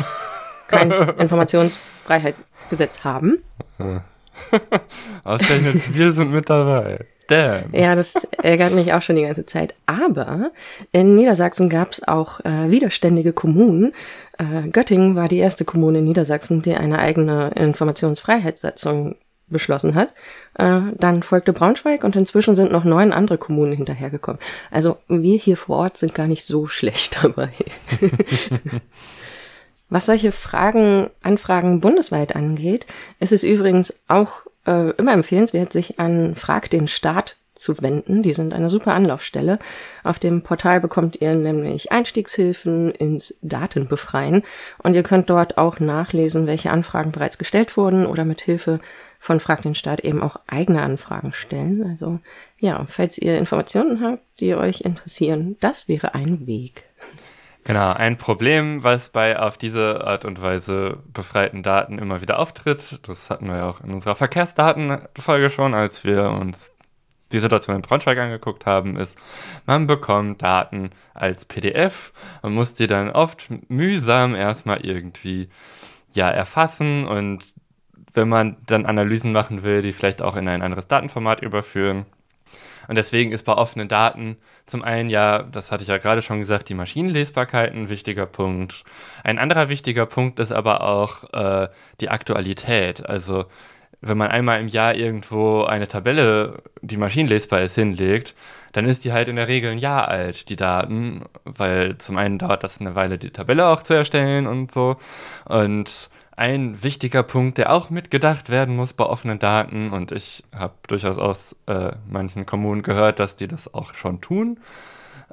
[0.68, 3.44] kein Informationsfreiheitsgesetz haben.
[5.24, 7.06] Ausgerechnet, wir sind mit dabei.
[7.28, 7.74] Damn.
[7.74, 9.74] Ja, das ärgert mich auch schon die ganze Zeit.
[9.86, 10.52] Aber
[10.92, 13.94] in Niedersachsen gab es auch äh, widerständige Kommunen.
[14.38, 19.16] Äh, Göttingen war die erste Kommune in Niedersachsen, die eine eigene Informationsfreiheitssatzung
[19.48, 20.10] beschlossen hat.
[20.56, 24.42] Äh, dann folgte Braunschweig und inzwischen sind noch neun andere Kommunen hinterhergekommen.
[24.72, 27.50] Also wir hier vor Ort sind gar nicht so schlecht dabei.
[29.90, 32.88] Was solche Fragen, Anfragen bundesweit angeht,
[33.20, 38.24] ist es übrigens auch äh, immer empfehlenswert, sich an Frag den Staat zu wenden.
[38.24, 39.60] Die sind eine super Anlaufstelle.
[40.04, 44.44] Auf dem Portal bekommt ihr nämlich Einstiegshilfen ins Datenbefreien
[44.80, 48.80] und ihr könnt dort auch nachlesen, welche Anfragen bereits gestellt wurden oder mit Hilfe
[49.20, 51.86] von Frag den Staat eben auch eigene Anfragen stellen.
[51.90, 52.20] Also
[52.60, 56.84] ja, falls ihr Informationen habt, die euch interessieren, das wäre ein Weg.
[57.66, 63.00] Genau, ein Problem, was bei auf diese Art und Weise befreiten Daten immer wieder auftritt,
[63.08, 66.72] das hatten wir ja auch in unserer Verkehrsdatenfolge schon, als wir uns
[67.32, 69.18] die Situation in Braunschweig angeguckt haben, ist,
[69.66, 75.50] man bekommt Daten als PDF und muss die dann oft mühsam erstmal irgendwie
[76.12, 77.54] ja erfassen und
[78.14, 82.06] wenn man dann Analysen machen will, die vielleicht auch in ein anderes Datenformat überführen,
[82.88, 86.40] und deswegen ist bei offenen Daten zum einen ja, das hatte ich ja gerade schon
[86.40, 88.84] gesagt, die Maschinenlesbarkeit ein wichtiger Punkt.
[89.24, 91.70] Ein anderer wichtiger Punkt ist aber auch äh,
[92.00, 93.06] die Aktualität.
[93.06, 93.46] Also
[94.06, 98.36] wenn man einmal im Jahr irgendwo eine Tabelle, die maschinenlesbar ist, hinlegt,
[98.74, 102.38] dann ist die halt in der Regel ein Jahr alt, die Daten, weil zum einen
[102.38, 104.98] dauert das eine Weile, die Tabelle auch zu erstellen und so.
[105.46, 110.74] Und ein wichtiger Punkt, der auch mitgedacht werden muss bei offenen Daten, und ich habe
[110.88, 114.60] durchaus aus äh, manchen Kommunen gehört, dass die das auch schon tun,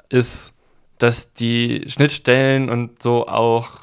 [0.09, 0.53] ist,
[0.99, 3.81] dass die Schnittstellen und so auch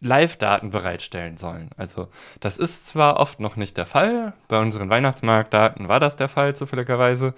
[0.00, 1.70] Live-Daten bereitstellen sollen.
[1.76, 2.08] Also
[2.40, 6.54] das ist zwar oft noch nicht der Fall, bei unseren Weihnachtsmarktdaten war das der Fall
[6.54, 7.34] zufälligerweise,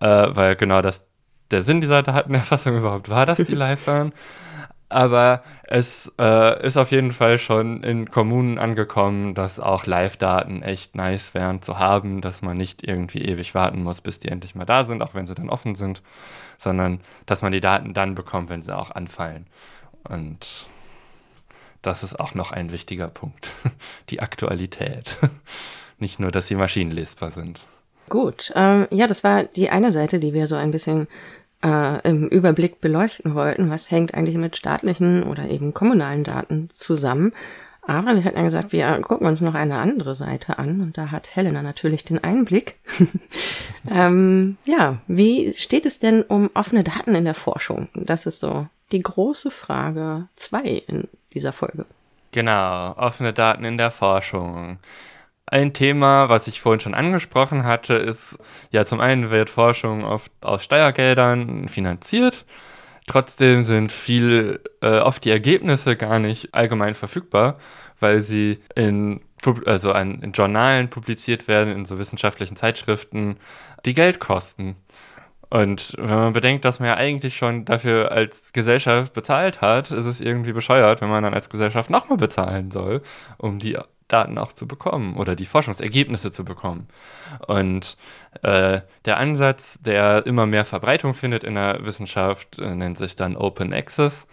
[0.00, 1.04] äh, weil genau das
[1.50, 4.12] der Sinn dieser Datenerfassung überhaupt war, dass die live waren
[4.92, 10.94] aber es äh, ist auf jeden Fall schon in Kommunen angekommen, dass auch Live-Daten echt
[10.94, 14.64] nice wären zu haben, dass man nicht irgendwie ewig warten muss, bis die endlich mal
[14.64, 16.02] da sind, auch wenn sie dann offen sind,
[16.58, 19.46] sondern dass man die Daten dann bekommt, wenn sie auch anfallen.
[20.04, 20.66] Und
[21.82, 23.50] das ist auch noch ein wichtiger Punkt,
[24.10, 25.18] die Aktualität.
[25.98, 27.60] Nicht nur, dass sie maschinenlesbar sind.
[28.08, 31.06] Gut, ähm, ja, das war die eine Seite, die wir so ein bisschen
[31.64, 37.32] äh, im Überblick beleuchten wollten, was hängt eigentlich mit staatlichen oder eben kommunalen Daten zusammen.
[37.84, 41.10] Aber wir hatten ja gesagt, wir gucken uns noch eine andere Seite an und da
[41.10, 42.76] hat Helena natürlich den Einblick.
[43.90, 47.88] ähm, ja, wie steht es denn um offene Daten in der Forschung?
[47.94, 51.86] Das ist so die große Frage zwei in dieser Folge.
[52.30, 54.78] Genau, offene Daten in der Forschung.
[55.52, 58.38] Ein Thema, was ich vorhin schon angesprochen hatte, ist,
[58.70, 62.46] ja, zum einen wird Forschung oft aus Steuergeldern finanziert.
[63.06, 67.58] Trotzdem sind viel, äh, oft die Ergebnisse gar nicht allgemein verfügbar,
[68.00, 69.20] weil sie in,
[69.66, 73.36] also an, in Journalen publiziert werden, in so wissenschaftlichen Zeitschriften,
[73.84, 74.76] die Geld kosten.
[75.50, 80.06] Und wenn man bedenkt, dass man ja eigentlich schon dafür als Gesellschaft bezahlt hat, ist
[80.06, 83.02] es irgendwie bescheuert, wenn man dann als Gesellschaft nochmal bezahlen soll,
[83.36, 83.76] um die
[84.12, 86.88] Daten auch zu bekommen oder die Forschungsergebnisse zu bekommen.
[87.46, 87.96] Und
[88.42, 93.36] äh, der Ansatz, der immer mehr Verbreitung findet in der Wissenschaft, äh, nennt sich dann
[93.36, 94.26] Open Access.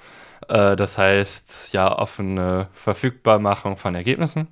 [0.47, 4.47] Äh, das heißt, ja, offene Verfügbarmachung von Ergebnissen.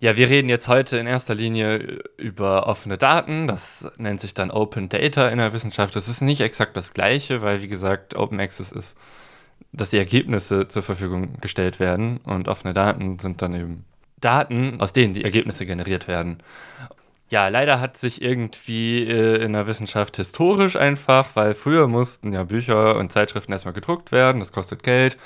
[0.00, 3.46] Ja, wir reden jetzt heute in erster Linie über offene Daten.
[3.46, 5.96] Das nennt sich dann Open Data in der Wissenschaft.
[5.96, 8.98] Das ist nicht exakt das Gleiche, weil, wie gesagt, Open Access ist,
[9.72, 13.84] dass die Ergebnisse zur Verfügung gestellt werden und offene Daten sind dann eben
[14.24, 16.38] Daten, aus denen die Ergebnisse generiert werden.
[17.30, 22.44] Ja, leider hat sich irgendwie äh, in der Wissenschaft historisch einfach, weil früher mussten ja
[22.44, 25.16] Bücher und Zeitschriften erstmal gedruckt werden, das kostet Geld.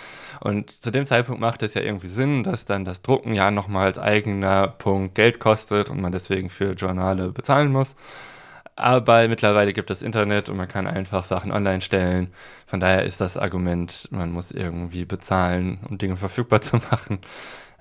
[0.40, 3.86] Und zu dem Zeitpunkt macht es ja irgendwie Sinn, dass dann das Drucken ja nochmal
[3.86, 7.96] als eigener Punkt Geld kostet und man deswegen für Journale bezahlen muss.
[8.76, 12.32] Aber mittlerweile gibt es Internet und man kann einfach Sachen online stellen.
[12.66, 17.18] Von daher ist das Argument, man muss irgendwie bezahlen, um Dinge verfügbar zu machen,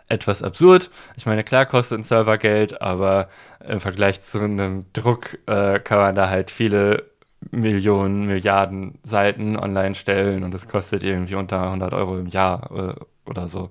[0.08, 0.90] etwas absurd.
[1.18, 3.30] Ich meine, klar kostet ein Server Geld, aber
[3.68, 7.12] im Vergleich zu einem Druck äh, kann man da halt viele
[7.52, 13.30] Millionen, Milliarden Seiten online stellen und es kostet irgendwie unter 100 Euro im Jahr äh,
[13.30, 13.70] oder so.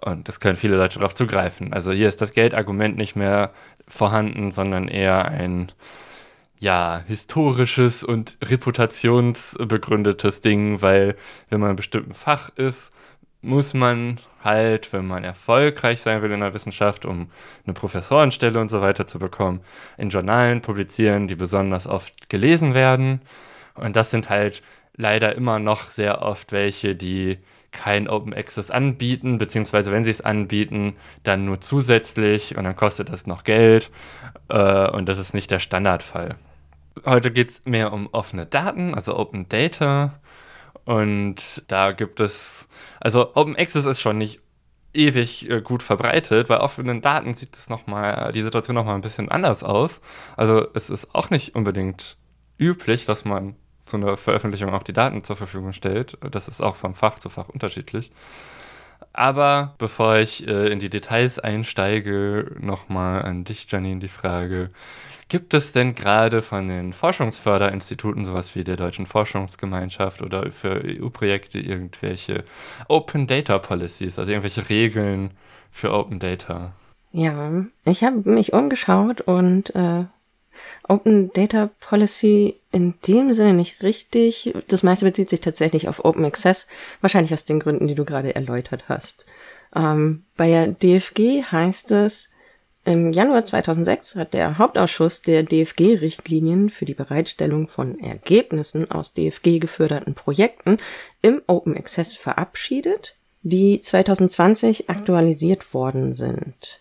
[0.00, 1.72] Und es können viele Leute darauf zugreifen.
[1.72, 3.52] Also hier ist das Geldargument nicht mehr
[3.86, 5.72] vorhanden, sondern eher ein
[6.58, 11.16] ja, historisches und reputationsbegründetes Ding, weil
[11.48, 12.92] wenn man in einem bestimmten Fach ist,
[13.48, 17.30] muss man halt, wenn man erfolgreich sein will in der Wissenschaft, um
[17.66, 19.60] eine Professorenstelle und so weiter zu bekommen,
[19.96, 23.20] in Journalen publizieren, die besonders oft gelesen werden.
[23.74, 24.62] Und das sind halt
[24.96, 27.38] leider immer noch sehr oft welche, die
[27.72, 33.10] kein Open Access anbieten, beziehungsweise wenn sie es anbieten, dann nur zusätzlich und dann kostet
[33.10, 33.90] das noch Geld.
[34.48, 36.36] Äh, und das ist nicht der Standardfall.
[37.04, 40.18] Heute geht es mehr um offene Daten, also Open Data.
[40.88, 42.66] Und da gibt es,
[42.98, 44.40] also Open Access ist schon nicht
[44.94, 46.48] ewig äh, gut verbreitet.
[46.48, 47.82] Bei offenen Daten sieht es noch
[48.32, 50.00] die Situation nochmal ein bisschen anders aus.
[50.34, 52.16] Also es ist auch nicht unbedingt
[52.56, 56.16] üblich, dass man zu einer Veröffentlichung auch die Daten zur Verfügung stellt.
[56.30, 58.10] Das ist auch vom Fach zu Fach unterschiedlich.
[59.12, 64.70] Aber bevor ich äh, in die Details einsteige, nochmal an dich, Janine, die Frage,
[65.28, 71.58] Gibt es denn gerade von den Forschungsförderinstituten, sowas wie der Deutschen Forschungsgemeinschaft oder für EU-Projekte
[71.58, 72.44] irgendwelche
[72.88, 75.32] Open Data Policies, also irgendwelche Regeln
[75.70, 76.72] für Open Data?
[77.12, 77.50] Ja,
[77.84, 80.04] ich habe mich umgeschaut und äh,
[80.86, 84.54] Open Data Policy in dem Sinne nicht richtig.
[84.68, 86.66] Das meiste bezieht sich tatsächlich auf Open Access,
[87.00, 89.26] wahrscheinlich aus den Gründen, die du gerade erläutert hast.
[89.74, 92.30] Ähm, bei der DFG heißt es,
[92.88, 99.58] im Januar 2006 hat der Hauptausschuss der DFG-Richtlinien für die Bereitstellung von Ergebnissen aus DFG
[99.58, 100.78] geförderten Projekten
[101.20, 106.80] im Open Access verabschiedet, die 2020 aktualisiert worden sind.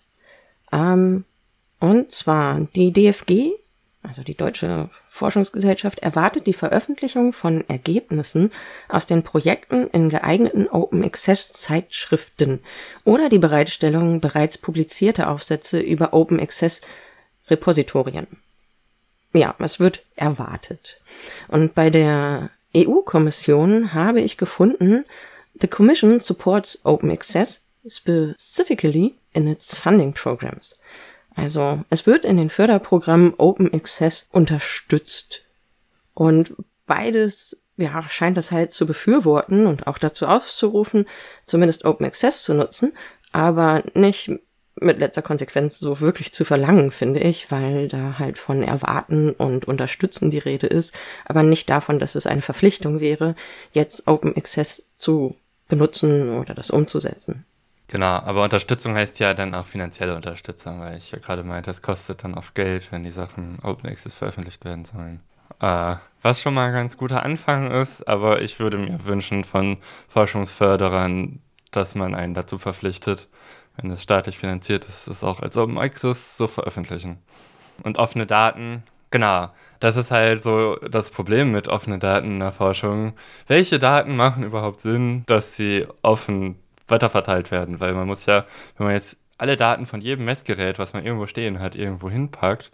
[0.72, 1.26] Ähm,
[1.82, 3.52] und zwar die DFG
[4.08, 8.51] also die Deutsche Forschungsgesellschaft, erwartet die Veröffentlichung von Ergebnissen
[8.88, 12.62] aus den Projekten in geeigneten Open Access Zeitschriften
[13.03, 16.82] oder die Bereitstellung bereits publizierter Aufsätze über Open Access
[17.49, 18.28] Repositorien.
[19.34, 20.99] Ja, es wird erwartet.
[21.47, 25.05] Und bei der EU-Kommission habe ich gefunden,
[25.60, 30.78] the Commission supports Open Access specifically in its funding programs.
[31.38, 35.44] Also es wird in den Förderprogrammen Open Access unterstützt.
[36.16, 36.54] Und
[36.88, 41.06] beides ja, scheint das halt zu befürworten und auch dazu aufzurufen,
[41.46, 42.92] zumindest Open Access zu nutzen,
[43.32, 44.32] aber nicht
[44.80, 49.66] mit letzter Konsequenz so wirklich zu verlangen, finde ich, weil da halt von erwarten und
[49.66, 50.92] unterstützen die Rede ist,
[51.26, 53.36] aber nicht davon, dass es eine Verpflichtung wäre,
[53.74, 55.36] jetzt Open Access zu
[55.68, 57.46] benutzen oder das umzusetzen.
[57.90, 61.82] Genau, aber Unterstützung heißt ja dann auch finanzielle Unterstützung, weil ich ja gerade meinte, es
[61.82, 65.22] kostet dann oft Geld, wenn die Sachen Open Access veröffentlicht werden sollen.
[65.62, 69.78] Äh, was schon mal ein ganz guter Anfang ist, aber ich würde mir wünschen von
[70.10, 71.40] Forschungsförderern,
[71.72, 73.30] dass man einen dazu verpflichtet,
[73.78, 77.20] wenn es staatlich finanziert ist, es auch als Open Access zu veröffentlichen.
[77.84, 82.52] Und offene Daten, genau, das ist halt so das Problem mit offenen Daten in der
[82.52, 83.14] Forschung.
[83.48, 86.58] Welche Daten machen überhaupt Sinn, dass sie offen
[86.88, 88.46] weiterverteilt werden, weil man muss ja,
[88.78, 92.72] wenn man jetzt alle Daten von jedem Messgerät, was man irgendwo stehen hat, irgendwo hinpackt,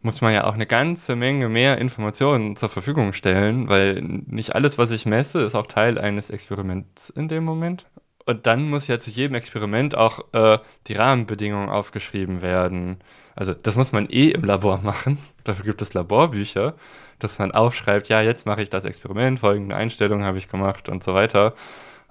[0.00, 4.78] muss man ja auch eine ganze Menge mehr Informationen zur Verfügung stellen, weil nicht alles,
[4.78, 7.86] was ich messe, ist auch Teil eines Experiments in dem Moment.
[8.24, 12.98] Und dann muss ja zu jedem Experiment auch äh, die Rahmenbedingungen aufgeschrieben werden.
[13.34, 15.18] Also das muss man eh im Labor machen.
[15.44, 16.74] Dafür gibt es Laborbücher,
[17.18, 21.02] dass man aufschreibt, ja, jetzt mache ich das Experiment, folgende Einstellungen habe ich gemacht und
[21.02, 21.54] so weiter,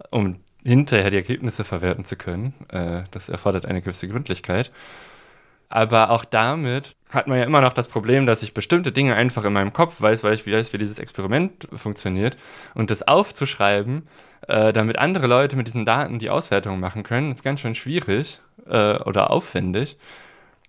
[0.09, 2.53] um hinterher die Ergebnisse verwerten zu können.
[2.69, 4.71] Äh, das erfordert eine gewisse Gründlichkeit.
[5.69, 9.45] Aber auch damit hat man ja immer noch das Problem, dass ich bestimmte Dinge einfach
[9.45, 12.37] in meinem Kopf weiß, weil ich weiß, wie dieses Experiment funktioniert.
[12.73, 14.07] Und das aufzuschreiben,
[14.47, 18.41] äh, damit andere Leute mit diesen Daten die Auswertung machen können, ist ganz schön schwierig
[18.65, 19.97] äh, oder aufwendig.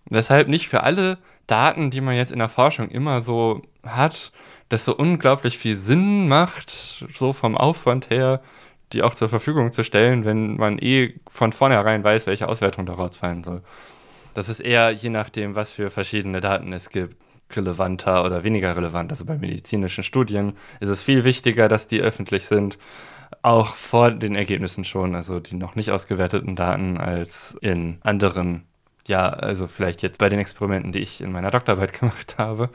[0.07, 1.19] Weshalb nicht für alle
[1.49, 4.33] Daten, die man jetzt in der Forschung immer so hat,
[4.69, 6.71] das so unglaublich viel Sinn macht,
[7.13, 8.41] so vom Aufwand her,
[8.93, 13.17] die auch zur Verfügung zu stellen, wenn man eh von vornherein weiß, welche Auswertung daraus
[13.17, 13.63] fallen soll.
[14.35, 17.17] Das ist eher je nachdem, was für verschiedene Daten es gibt,
[17.55, 19.11] relevanter oder weniger relevant.
[19.11, 22.79] Also bei medizinischen Studien ist es viel wichtiger, dass die öffentlich sind,
[23.43, 28.65] auch vor den Ergebnissen schon, also die noch nicht ausgewerteten Daten, als in anderen
[29.09, 32.69] ja, also vielleicht jetzt bei den Experimenten, die ich in meiner Doktorarbeit gemacht habe,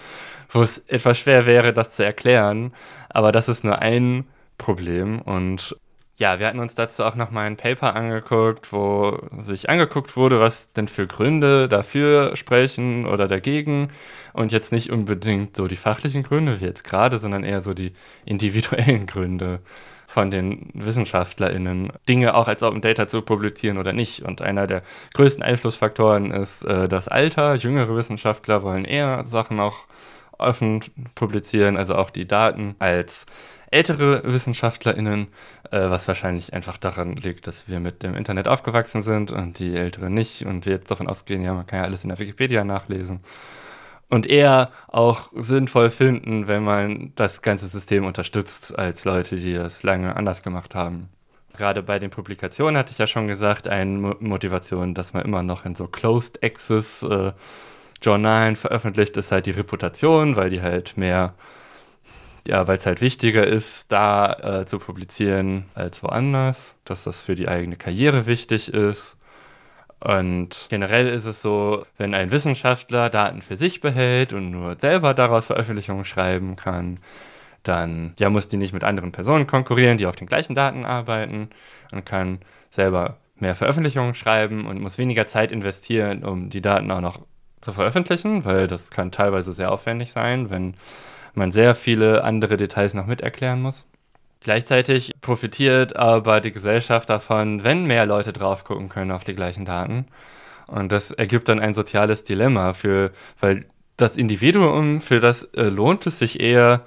[0.49, 2.73] wo es etwas schwer wäre, das zu erklären.
[3.09, 4.25] Aber das ist nur ein
[4.57, 5.21] Problem.
[5.21, 5.77] Und
[6.15, 10.71] ja, wir hatten uns dazu auch nochmal ein Paper angeguckt, wo sich angeguckt wurde, was
[10.73, 13.89] denn für Gründe dafür sprechen oder dagegen.
[14.31, 17.93] Und jetzt nicht unbedingt so die fachlichen Gründe wie jetzt gerade, sondern eher so die
[18.25, 19.59] individuellen Gründe
[20.07, 24.21] von den WissenschaftlerInnen, Dinge auch als Open Data zu publizieren oder nicht.
[24.21, 24.83] Und einer der
[25.15, 27.55] größten Einflussfaktoren ist äh, das Alter.
[27.55, 29.85] Jüngere Wissenschaftler wollen eher Sachen auch
[30.43, 30.81] offen
[31.15, 33.25] publizieren, also auch die Daten, als
[33.71, 35.27] ältere WissenschaftlerInnen,
[35.71, 39.75] äh, was wahrscheinlich einfach daran liegt, dass wir mit dem Internet aufgewachsen sind und die
[39.75, 42.63] Älteren nicht und wir jetzt davon ausgehen, ja, man kann ja alles in der Wikipedia
[42.63, 43.21] nachlesen
[44.13, 49.81] und eher auch sinnvoll finden, wenn man das ganze System unterstützt, als Leute, die das
[49.81, 51.09] lange anders gemacht haben.
[51.57, 55.65] Gerade bei den Publikationen hatte ich ja schon gesagt, eine Motivation, dass man immer noch
[55.65, 57.31] in so Closed Access äh,
[58.03, 61.33] Journalen veröffentlicht, ist halt die Reputation, weil die halt mehr,
[62.47, 67.35] ja, weil es halt wichtiger ist, da äh, zu publizieren als woanders, dass das für
[67.35, 69.17] die eigene Karriere wichtig ist.
[69.99, 75.13] Und generell ist es so, wenn ein Wissenschaftler Daten für sich behält und nur selber
[75.13, 76.99] daraus Veröffentlichungen schreiben kann,
[77.63, 81.49] dann ja, muss die nicht mit anderen Personen konkurrieren, die auf den gleichen Daten arbeiten
[81.91, 82.39] und kann
[82.69, 87.19] selber mehr Veröffentlichungen schreiben und muss weniger Zeit investieren, um die Daten auch noch
[87.63, 90.75] zu veröffentlichen, weil das kann teilweise sehr aufwendig sein, wenn
[91.33, 93.85] man sehr viele andere Details noch miterklären muss.
[94.41, 99.63] Gleichzeitig profitiert aber die Gesellschaft davon, wenn mehr Leute drauf gucken können auf die gleichen
[99.63, 100.05] Daten.
[100.67, 106.05] Und das ergibt dann ein soziales Dilemma für, weil das Individuum, für das äh, lohnt
[106.07, 106.81] es sich eher,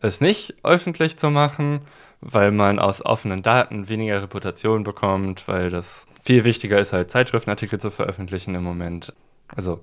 [0.00, 1.80] es nicht öffentlich zu machen,
[2.20, 7.80] weil man aus offenen Daten weniger Reputation bekommt, weil das viel wichtiger ist, halt Zeitschriftenartikel
[7.80, 9.12] zu veröffentlichen im Moment.
[9.48, 9.80] Also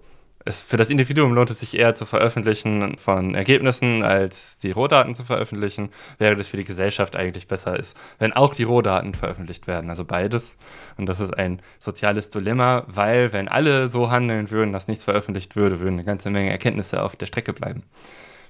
[0.47, 5.15] es, für das Individuum lohnt es sich eher zu veröffentlichen von Ergebnissen, als die Rohdaten
[5.15, 9.67] zu veröffentlichen, während es für die Gesellschaft eigentlich besser ist, wenn auch die Rohdaten veröffentlicht
[9.67, 9.89] werden.
[9.89, 10.57] Also beides.
[10.97, 15.55] Und das ist ein soziales Dilemma, weil wenn alle so handeln würden, dass nichts veröffentlicht
[15.55, 17.83] würde, würden eine ganze Menge Erkenntnisse auf der Strecke bleiben.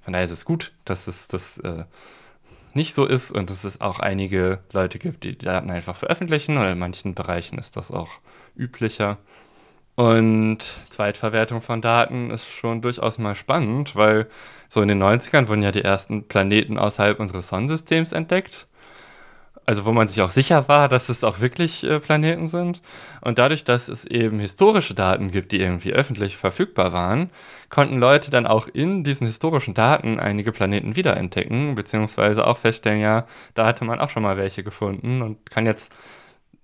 [0.03, 1.83] Von daher ist es gut, dass es das äh,
[2.73, 6.57] nicht so ist und dass es auch einige Leute gibt, die, Daten einfach veröffentlichen.
[6.57, 8.09] Und in manchen Bereichen ist das auch
[8.55, 9.17] üblicher.
[9.97, 10.59] Und
[10.91, 14.27] Zweitverwertung von Daten ist schon durchaus mal spannend, weil
[14.69, 18.67] so in den 90ern wurden ja die ersten Planeten außerhalb unseres Sonnensystems entdeckt.
[19.65, 22.79] Also wo man sich auch sicher war, dass es auch wirklich äh, Planeten sind.
[23.21, 27.31] Und dadurch, dass es eben historische Daten gibt, die irgendwie öffentlich verfügbar waren,
[27.71, 33.25] konnten Leute dann auch in diesen historischen Daten einige Planeten wiederentdecken, beziehungsweise auch feststellen, ja,
[33.55, 35.91] da hatte man auch schon mal welche gefunden und kann jetzt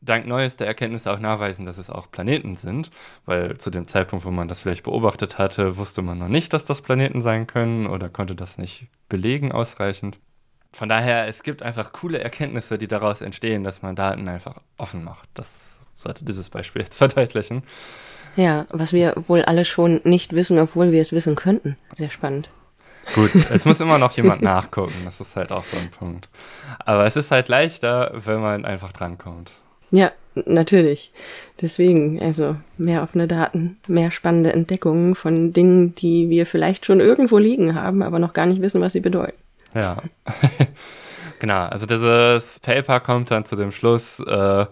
[0.06, 2.92] dank neuester Erkenntnisse auch nachweisen, dass es auch Planeten sind,
[3.26, 6.66] weil zu dem Zeitpunkt, wo man das vielleicht beobachtet hatte, wusste man noch nicht, dass
[6.66, 10.20] das Planeten sein können oder konnte das nicht belegen ausreichend.
[10.72, 15.04] Von daher, es gibt einfach coole Erkenntnisse, die daraus entstehen, dass man Daten einfach offen
[15.04, 15.30] macht.
[15.36, 17.64] Das sollte dieses Beispiel jetzt verdeutlichen.
[18.36, 21.78] Ja, was wir wohl alle schon nicht wissen, obwohl wir es wissen könnten.
[21.96, 22.50] Sehr spannend.
[23.14, 26.30] Gut, es muss immer noch jemand nachgucken, das ist halt auch so ein Punkt.
[26.80, 29.52] Aber es ist halt leichter, wenn man einfach drankommt.
[29.94, 31.12] Ja, natürlich.
[31.62, 37.38] Deswegen, also mehr offene Daten, mehr spannende Entdeckungen von Dingen, die wir vielleicht schon irgendwo
[37.38, 39.38] liegen haben, aber noch gar nicht wissen, was sie bedeuten.
[39.76, 39.98] Ja.
[41.40, 44.66] genau, also dieses Paper kommt dann zu dem Schluss, äh,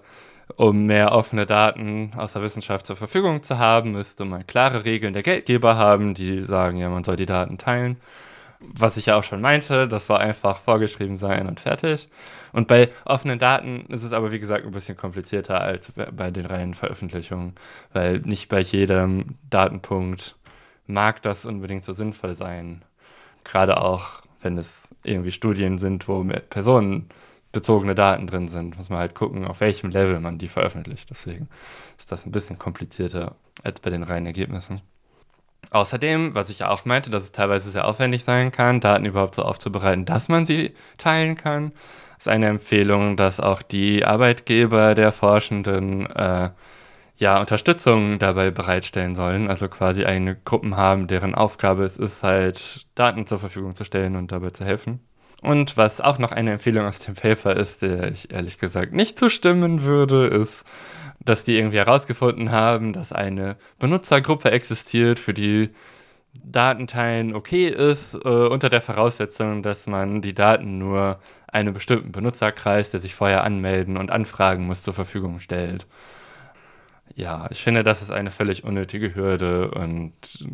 [0.56, 5.14] um mehr offene Daten aus der Wissenschaft zur Verfügung zu haben, müsste man klare Regeln
[5.14, 7.98] der Geldgeber haben, die sagen, ja, man soll die Daten teilen
[8.62, 12.10] was ich ja auch schon meinte, das soll einfach vorgeschrieben sein und fertig.
[12.54, 16.46] Und bei offenen Daten ist es aber, wie gesagt, ein bisschen komplizierter als bei den
[16.46, 17.56] reinen Veröffentlichungen,
[17.94, 20.36] weil nicht bei jedem Datenpunkt
[20.86, 22.84] mag das unbedingt so sinnvoll sein.
[23.44, 29.16] Gerade auch, wenn es irgendwie Studien sind, wo personenbezogene Daten drin sind, muss man halt
[29.16, 31.10] gucken, auf welchem Level man die veröffentlicht.
[31.10, 31.50] Deswegen
[31.98, 34.82] ist das ein bisschen komplizierter als bei den reinen Ergebnissen.
[35.70, 39.36] Außerdem, was ich ja auch meinte, dass es teilweise sehr aufwendig sein kann, Daten überhaupt
[39.36, 41.72] so aufzubereiten, dass man sie teilen kann,
[42.18, 46.50] ist eine Empfehlung, dass auch die Arbeitgeber der Forschenden äh,
[47.16, 49.48] ja, Unterstützung dabei bereitstellen sollen.
[49.48, 54.16] Also quasi eigene Gruppen haben, deren Aufgabe es ist, halt Daten zur Verfügung zu stellen
[54.16, 55.00] und dabei zu helfen.
[55.42, 59.18] Und was auch noch eine Empfehlung aus dem Paper ist, der ich ehrlich gesagt nicht
[59.18, 60.66] zustimmen würde, ist,
[61.26, 65.70] dass die irgendwie herausgefunden haben, dass eine Benutzergruppe existiert, für die
[66.34, 72.92] Datenteilen okay ist, äh, unter der Voraussetzung, dass man die Daten nur einem bestimmten Benutzerkreis,
[72.92, 75.86] der sich vorher anmelden und anfragen muss, zur Verfügung stellt.
[77.16, 80.14] Ja, ich finde, das ist eine völlig unnötige Hürde und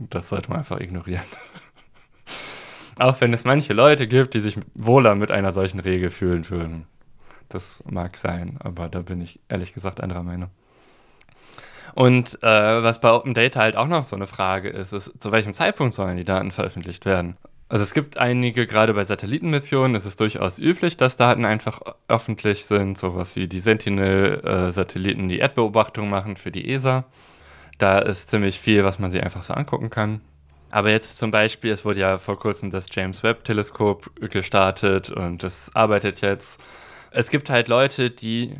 [0.09, 1.23] das sollte man einfach ignorieren.
[2.99, 6.87] Auch wenn es manche Leute gibt, die sich wohler mit einer solchen Regel fühlen würden.
[7.49, 10.49] Das mag sein, aber da bin ich ehrlich gesagt anderer Meinung.
[11.95, 15.31] Und äh, was bei Open Data halt auch noch so eine Frage ist, ist, zu
[15.31, 17.37] welchem Zeitpunkt sollen die Daten veröffentlicht werden?
[17.69, 22.65] Also es gibt einige, gerade bei Satellitenmissionen ist es durchaus üblich, dass Daten einfach öffentlich
[22.65, 27.05] sind, sowas wie die Sentinel-Satelliten, die Erdbeobachtung machen für die ESA.
[27.77, 30.21] Da ist ziemlich viel, was man sich einfach so angucken kann.
[30.69, 35.71] Aber jetzt zum Beispiel, es wurde ja vor kurzem das James Webb-Teleskop gestartet und es
[35.73, 36.61] arbeitet jetzt.
[37.11, 38.55] Es gibt halt Leute, die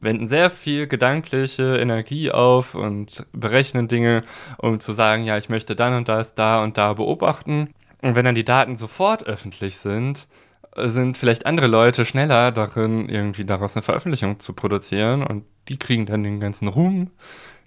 [0.00, 4.22] wenden sehr viel gedankliche Energie auf und berechnen Dinge,
[4.58, 7.70] um zu sagen, ja, ich möchte dann und das, da und da beobachten.
[8.02, 10.28] Und wenn dann die Daten sofort öffentlich sind,
[10.76, 16.06] sind vielleicht andere Leute schneller darin, irgendwie daraus eine Veröffentlichung zu produzieren und die kriegen
[16.06, 17.10] dann den ganzen Ruhm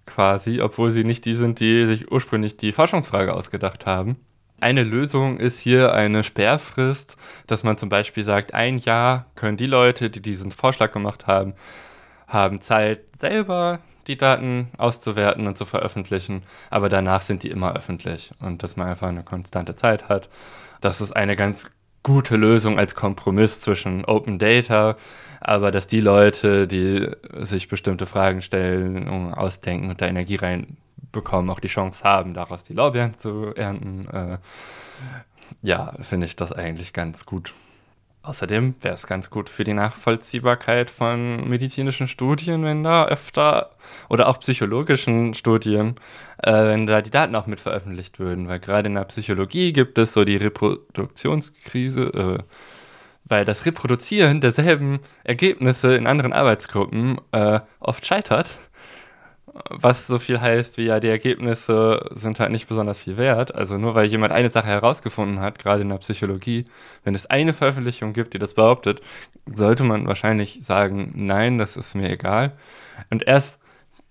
[0.06, 4.18] quasi, obwohl sie nicht die sind, die sich ursprünglich die Forschungsfrage ausgedacht haben.
[4.64, 9.66] Eine Lösung ist hier eine Sperrfrist, dass man zum Beispiel sagt, ein Jahr können die
[9.66, 11.54] Leute, die diesen Vorschlag gemacht haben,
[12.30, 18.32] haben Zeit, selber die Daten auszuwerten und zu veröffentlichen, aber danach sind die immer öffentlich.
[18.40, 20.30] Und dass man einfach eine konstante Zeit hat.
[20.80, 21.70] Das ist eine ganz
[22.02, 24.96] gute Lösung als Kompromiss zwischen Open Data,
[25.42, 27.10] aber dass die Leute, die
[27.42, 30.36] sich bestimmte Fragen stellen, ausdenken und da Energie
[31.04, 34.08] reinbekommen, auch die Chance haben, daraus die Lorbeeren zu ernten.
[34.10, 34.38] Äh,
[35.62, 37.54] ja, finde ich das eigentlich ganz gut.
[38.26, 43.72] Außerdem wäre es ganz gut für die Nachvollziehbarkeit von medizinischen Studien, wenn da öfter
[44.08, 45.96] oder auch psychologischen Studien,
[46.42, 48.48] äh, wenn da die Daten auch mit veröffentlicht würden.
[48.48, 52.44] Weil gerade in der Psychologie gibt es so die Reproduktionskrise, äh,
[53.26, 58.58] weil das Reproduzieren derselben Ergebnisse in anderen Arbeitsgruppen äh, oft scheitert
[59.70, 63.54] was so viel heißt wie ja, die Ergebnisse sind halt nicht besonders viel wert.
[63.54, 66.66] Also nur weil jemand eine Sache herausgefunden hat, gerade in der Psychologie,
[67.04, 69.02] wenn es eine Veröffentlichung gibt, die das behauptet,
[69.46, 72.54] sollte man wahrscheinlich sagen, nein, das ist mir egal.
[73.10, 73.60] Und erst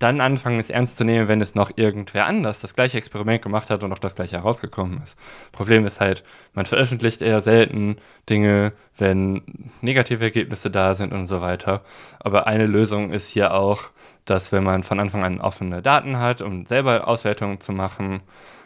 [0.03, 3.71] dann anfangen, es ernst zu nehmen, wenn es noch irgendwer anders das gleiche Experiment gemacht
[3.71, 5.17] hat und auch das gleiche herausgekommen ist.
[5.53, 6.25] Problem ist halt,
[6.55, 7.97] man veröffentlicht eher selten
[8.29, 9.43] Dinge, wenn
[9.81, 11.83] negative Ergebnisse da sind und so weiter.
[12.21, 13.85] Aber eine Lösung ist hier auch,
[14.25, 18.21] dass wenn man von Anfang an offene Daten hat, um selber Auswertungen zu machen,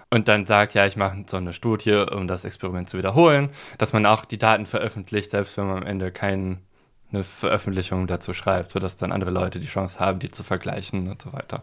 [0.08, 3.92] und dann sagt, ja, ich mache so eine Studie, um das Experiment zu wiederholen, dass
[3.92, 6.65] man auch die Daten veröffentlicht, selbst wenn man am Ende keinen
[7.12, 11.22] eine Veröffentlichung dazu schreibt, sodass dann andere Leute die Chance haben, die zu vergleichen und
[11.22, 11.62] so weiter.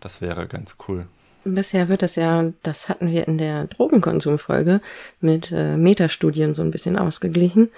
[0.00, 1.06] Das wäre ganz cool.
[1.44, 4.80] Bisher wird das ja, das hatten wir in der Drogenkonsumfolge
[5.20, 7.70] mit äh, Metastudien so ein bisschen ausgeglichen.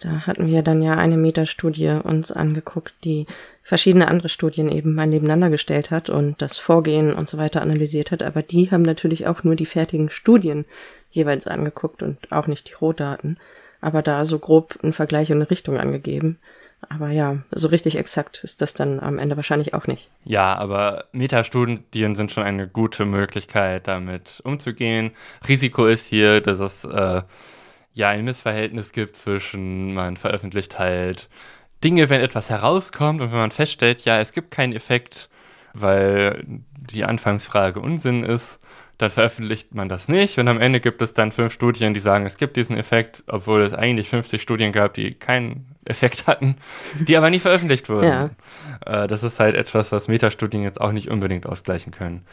[0.00, 3.26] Da hatten wir dann ja eine Metastudie uns angeguckt, die
[3.62, 8.10] verschiedene andere Studien eben mal nebeneinander gestellt hat und das Vorgehen und so weiter analysiert
[8.10, 8.22] hat.
[8.22, 10.66] Aber die haben natürlich auch nur die fertigen Studien
[11.10, 13.38] jeweils angeguckt und auch nicht die Rohdaten
[13.80, 16.38] aber da so grob ein Vergleich und eine Richtung angegeben.
[16.88, 20.10] Aber ja, so richtig exakt ist das dann am Ende wahrscheinlich auch nicht.
[20.24, 25.12] Ja, aber Metastudien sind schon eine gute Möglichkeit, damit umzugehen.
[25.48, 27.22] Risiko ist hier, dass es äh,
[27.92, 31.28] ja ein Missverhältnis gibt zwischen, man veröffentlicht halt
[31.82, 35.28] Dinge, wenn etwas herauskommt und wenn man feststellt, ja, es gibt keinen Effekt,
[35.72, 38.60] weil die Anfangsfrage Unsinn ist,
[38.98, 42.24] dann veröffentlicht man das nicht und am Ende gibt es dann fünf Studien, die sagen,
[42.24, 46.56] es gibt diesen Effekt, obwohl es eigentlich 50 Studien gab, die keinen Effekt hatten,
[47.06, 48.08] die aber nie veröffentlicht wurden.
[48.08, 48.30] Ja.
[48.84, 52.24] Äh, das ist halt etwas, was Metastudien jetzt auch nicht unbedingt ausgleichen können.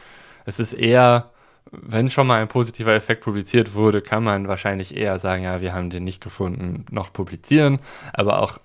[0.46, 1.32] Es ist eher,
[1.72, 5.74] wenn schon mal ein positiver Effekt publiziert wurde, kann man wahrscheinlich eher sagen, ja, wir
[5.74, 7.80] haben den nicht gefunden, noch publizieren,
[8.14, 8.60] aber auch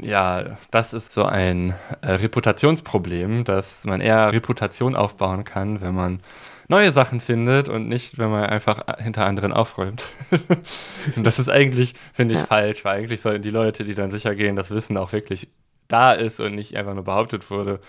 [0.00, 6.20] ja, das ist so ein äh, Reputationsproblem, dass man eher Reputation aufbauen kann, wenn man
[6.70, 10.04] neue Sachen findet und nicht, wenn man einfach hinter anderen aufräumt.
[11.16, 12.46] und das ist eigentlich, finde ich, ja.
[12.46, 15.48] falsch, weil eigentlich sollten die Leute, die dann sicher gehen, das Wissen auch wirklich
[15.88, 17.80] da ist und nicht einfach nur behauptet wurde,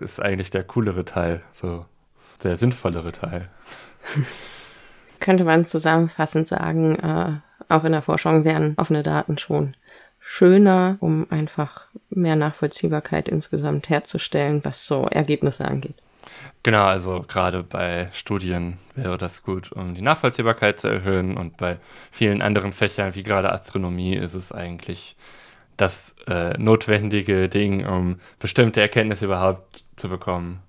[0.00, 1.84] ist eigentlich der coolere Teil, so
[2.42, 3.48] der sinnvollere Teil.
[5.24, 7.32] könnte man zusammenfassend sagen, äh,
[7.68, 9.74] auch in der Forschung wären offene Daten schon
[10.20, 15.96] schöner, um einfach mehr Nachvollziehbarkeit insgesamt herzustellen, was so Ergebnisse angeht.
[16.62, 21.78] Genau, also gerade bei Studien wäre das gut, um die Nachvollziehbarkeit zu erhöhen und bei
[22.10, 25.16] vielen anderen Fächern, wie gerade Astronomie, ist es eigentlich
[25.76, 30.62] das äh, notwendige Ding, um bestimmte Erkenntnisse überhaupt zu bekommen.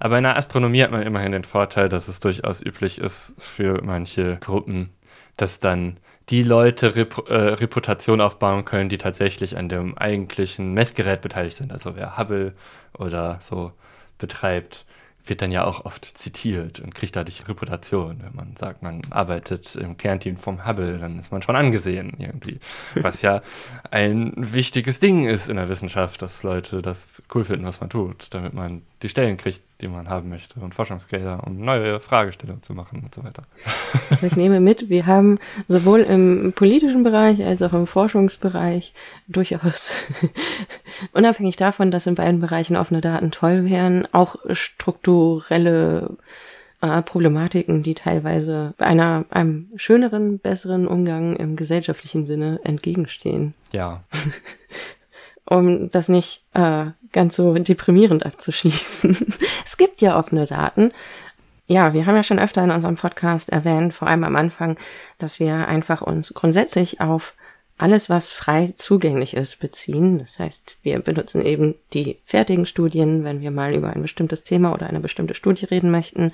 [0.00, 3.80] Aber in der Astronomie hat man immerhin den Vorteil, dass es durchaus üblich ist für
[3.82, 4.90] manche Gruppen,
[5.36, 11.22] dass dann die Leute Rep äh, Reputation aufbauen können, die tatsächlich an dem eigentlichen Messgerät
[11.22, 11.72] beteiligt sind.
[11.72, 12.54] Also wer Hubble
[12.98, 13.72] oder so
[14.18, 14.84] betreibt,
[15.28, 18.20] wird dann ja auch oft zitiert und kriegt dadurch Reputation.
[18.22, 22.58] Wenn man sagt, man arbeitet im Kernteam vom Hubble, dann ist man schon angesehen irgendwie.
[22.94, 23.42] Was ja
[23.90, 28.28] ein wichtiges Ding ist in der Wissenschaft, dass Leute das cool finden, was man tut,
[28.30, 32.74] damit man die Stellen kriegt, die man haben möchte und Forschungsgelder, um neue Fragestellungen zu
[32.74, 33.44] machen und so weiter.
[34.10, 35.38] Also ich nehme mit, wir haben
[35.68, 38.94] sowohl im politischen Bereich als auch im Forschungsbereich
[39.28, 39.92] durchaus,
[41.12, 46.16] unabhängig davon, dass in beiden Bereichen offene Daten toll wären, auch strukturelle
[46.80, 53.54] äh, Problematiken, die teilweise einer, einem schöneren, besseren Umgang im gesellschaftlichen Sinne entgegenstehen.
[53.72, 54.04] Ja.
[55.48, 59.34] um das nicht äh, ganz so deprimierend abzuschließen.
[59.64, 60.90] es gibt ja offene Daten.
[61.66, 64.78] Ja, wir haben ja schon öfter in unserem Podcast erwähnt, vor allem am Anfang,
[65.18, 67.34] dass wir einfach uns grundsätzlich auf
[67.76, 70.18] alles, was frei zugänglich ist, beziehen.
[70.18, 74.72] Das heißt, wir benutzen eben die fertigen Studien, wenn wir mal über ein bestimmtes Thema
[74.72, 76.32] oder eine bestimmte Studie reden möchten.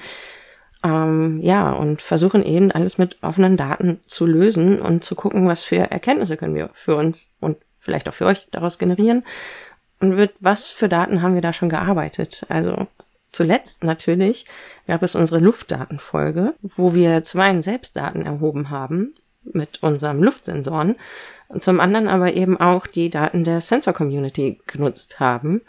[0.83, 5.65] Ähm, ja, und versuchen eben alles mit offenen Daten zu lösen und zu gucken, was
[5.65, 9.25] für Erkenntnisse können wir für uns und vielleicht auch für euch daraus generieren.
[10.01, 12.45] Und mit was für Daten haben wir da schon gearbeitet?
[12.49, 12.89] Also
[13.31, 14.47] zuletzt natürlich
[14.87, 19.15] gab es unsere Luftdatenfolge, wo wir zum einen Selbstdaten erhoben haben
[19.45, 20.97] mit unserem Luftsensoren
[21.49, 25.61] und zum anderen aber eben auch die Daten der Sensor Community genutzt haben,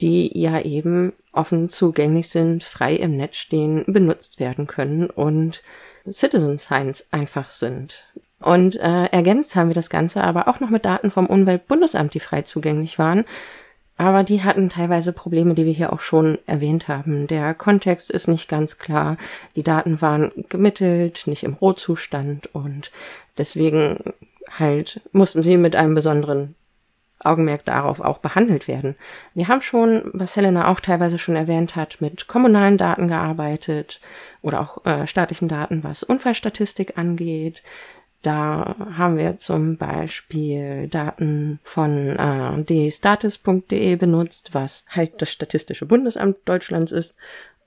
[0.00, 5.62] die ja eben offen zugänglich sind, frei im Netz stehen, benutzt werden können und
[6.08, 8.06] Citizen Science einfach sind.
[8.40, 12.20] Und äh, ergänzt haben wir das Ganze aber auch noch mit Daten vom Umweltbundesamt, die
[12.20, 13.24] frei zugänglich waren.
[13.96, 17.26] Aber die hatten teilweise Probleme, die wir hier auch schon erwähnt haben.
[17.26, 19.16] Der Kontext ist nicht ganz klar.
[19.56, 22.92] Die Daten waren gemittelt, nicht im Rohzustand und
[23.38, 24.14] deswegen
[24.56, 26.54] halt mussten sie mit einem besonderen
[27.20, 28.94] Augenmerk darauf auch behandelt werden.
[29.34, 34.00] Wir haben schon, was Helena auch teilweise schon erwähnt hat, mit kommunalen Daten gearbeitet
[34.42, 37.64] oder auch äh, staatlichen Daten, was Unfallstatistik angeht.
[38.22, 46.36] Da haben wir zum Beispiel Daten von äh, dstatus.de benutzt, was halt das Statistische Bundesamt
[46.44, 47.16] Deutschlands ist.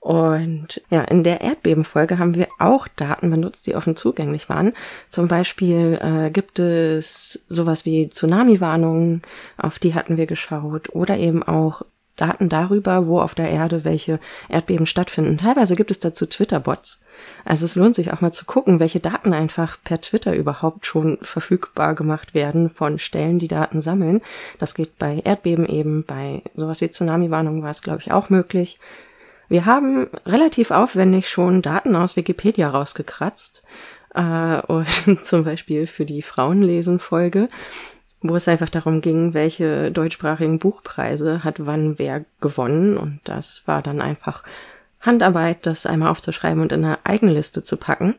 [0.02, 4.72] Und ja, in der Erdbebenfolge haben wir auch Daten benutzt, die offen zugänglich waren.
[5.08, 9.22] Zum Beispiel äh, gibt es sowas wie Tsunami-Warnungen,
[9.56, 11.82] auf die hatten wir geschaut, oder eben auch
[12.16, 15.38] Daten darüber, wo auf der Erde welche Erdbeben stattfinden.
[15.38, 17.02] Teilweise gibt es dazu Twitter-Bots.
[17.44, 21.18] Also es lohnt sich auch mal zu gucken, welche Daten einfach per Twitter überhaupt schon
[21.22, 24.20] verfügbar gemacht werden von Stellen, die Daten sammeln.
[24.58, 28.78] Das geht bei Erdbeben eben, bei sowas wie Tsunami-Warnung war es, glaube ich, auch möglich.
[29.48, 33.62] Wir haben relativ aufwendig schon Daten aus Wikipedia rausgekratzt,
[34.14, 37.48] äh, und zum Beispiel für die Frauenlesen-Folge
[38.22, 42.96] wo es einfach darum ging, welche deutschsprachigen Buchpreise hat wann wer gewonnen.
[42.96, 44.44] Und das war dann einfach
[45.00, 48.14] Handarbeit, das einmal aufzuschreiben und in eine Eigenliste zu packen.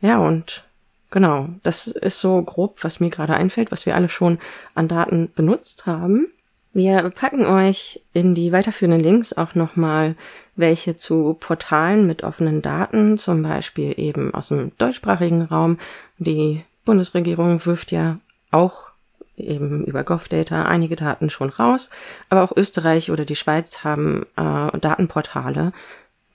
[0.00, 0.64] Ja, und
[1.10, 4.38] genau, das ist so grob, was mir gerade einfällt, was wir alle schon
[4.74, 6.28] an Daten benutzt haben.
[6.72, 10.16] Wir packen euch in die weiterführenden Links auch nochmal
[10.56, 15.78] welche zu Portalen mit offenen Daten, zum Beispiel eben aus dem deutschsprachigen Raum.
[16.18, 18.16] Die Bundesregierung wirft ja
[18.50, 18.88] auch
[19.36, 21.90] eben über GovData einige Daten schon raus,
[22.28, 25.72] aber auch Österreich oder die Schweiz haben äh, Datenportale,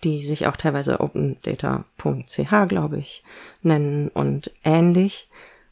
[0.04, 3.24] die sich auch teilweise opendata.ch, glaube ich,
[3.62, 5.28] nennen und ähnlich.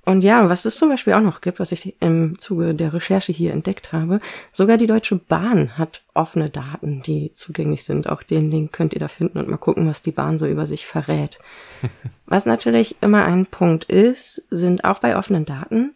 [0.07, 3.33] Und ja, was es zum Beispiel auch noch gibt, was ich im Zuge der Recherche
[3.33, 4.21] hier entdeckt habe,
[4.53, 8.07] sogar die Deutsche Bahn hat offene Daten, die zugänglich sind.
[8.07, 10.65] Auch den Link könnt ihr da finden und mal gucken, was die Bahn so über
[10.65, 11.39] sich verrät.
[12.25, 15.93] was natürlich immer ein Punkt ist, sind auch bei offenen Daten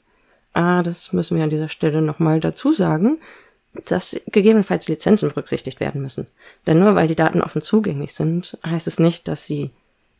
[0.53, 3.19] Ah, das müssen wir an dieser Stelle nochmal dazu sagen,
[3.85, 6.27] dass gegebenenfalls Lizenzen berücksichtigt werden müssen.
[6.67, 9.71] Denn nur weil die Daten offen zugänglich sind, heißt es nicht, dass sie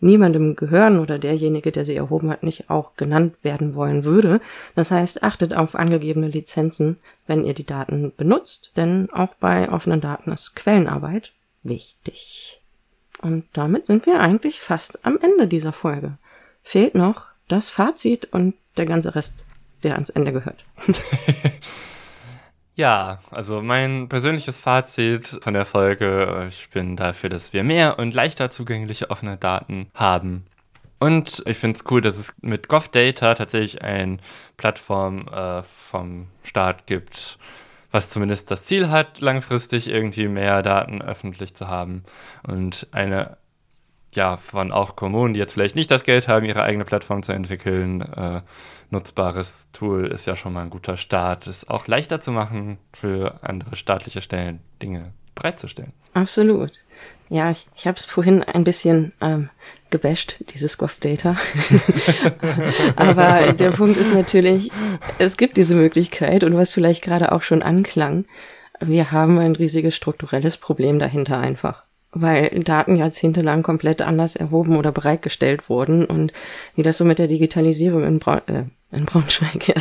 [0.01, 4.41] niemandem gehören oder derjenige, der sie erhoben hat, nicht auch genannt werden wollen würde.
[4.73, 10.01] Das heißt, achtet auf angegebene Lizenzen, wenn ihr die Daten benutzt, denn auch bei offenen
[10.01, 12.59] Daten ist Quellenarbeit wichtig.
[13.21, 16.17] Und damit sind wir eigentlich fast am Ende dieser Folge.
[16.63, 19.45] fehlt noch das Fazit und der ganze Rest,
[19.83, 20.63] der ans Ende gehört.
[22.75, 28.15] Ja, also mein persönliches Fazit von der Folge, ich bin dafür, dass wir mehr und
[28.15, 30.45] leichter zugängliche offene Daten haben.
[30.97, 34.17] Und ich finde es cool, dass es mit GovData tatsächlich eine
[34.55, 37.37] Plattform äh, vom Staat gibt,
[37.91, 42.03] was zumindest das Ziel hat, langfristig irgendwie mehr Daten öffentlich zu haben
[42.47, 43.37] und eine
[44.13, 47.31] ja, von auch Kommunen, die jetzt vielleicht nicht das Geld haben, ihre eigene Plattform zu
[47.31, 48.41] entwickeln, äh,
[48.89, 51.47] nutzbares Tool ist ja schon mal ein guter Start.
[51.47, 55.93] Es auch leichter zu machen für andere staatliche Stellen, Dinge bereitzustellen.
[56.13, 56.71] Absolut.
[57.29, 59.49] Ja, ich, ich habe es vorhin ein bisschen ähm,
[59.89, 61.37] gebasht, dieses GovData.
[62.97, 64.69] Aber der Punkt ist natürlich,
[65.17, 68.25] es gibt diese Möglichkeit und was vielleicht gerade auch schon anklang,
[68.81, 74.91] wir haben ein riesiges strukturelles Problem dahinter einfach weil Daten jahrzehntelang komplett anders erhoben oder
[74.91, 76.33] bereitgestellt wurden und
[76.75, 79.75] wie das so mit der Digitalisierung in, Braun, äh, in Braunschweig, ja,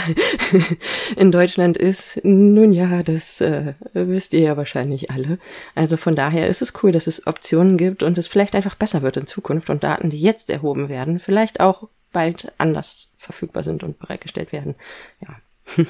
[1.16, 5.38] in Deutschland ist, nun ja, das äh, wisst ihr ja wahrscheinlich alle.
[5.74, 9.02] Also von daher ist es cool, dass es Optionen gibt und es vielleicht einfach besser
[9.02, 13.82] wird in Zukunft und Daten, die jetzt erhoben werden, vielleicht auch bald anders verfügbar sind
[13.82, 14.76] und bereitgestellt werden.
[15.20, 15.84] Ja.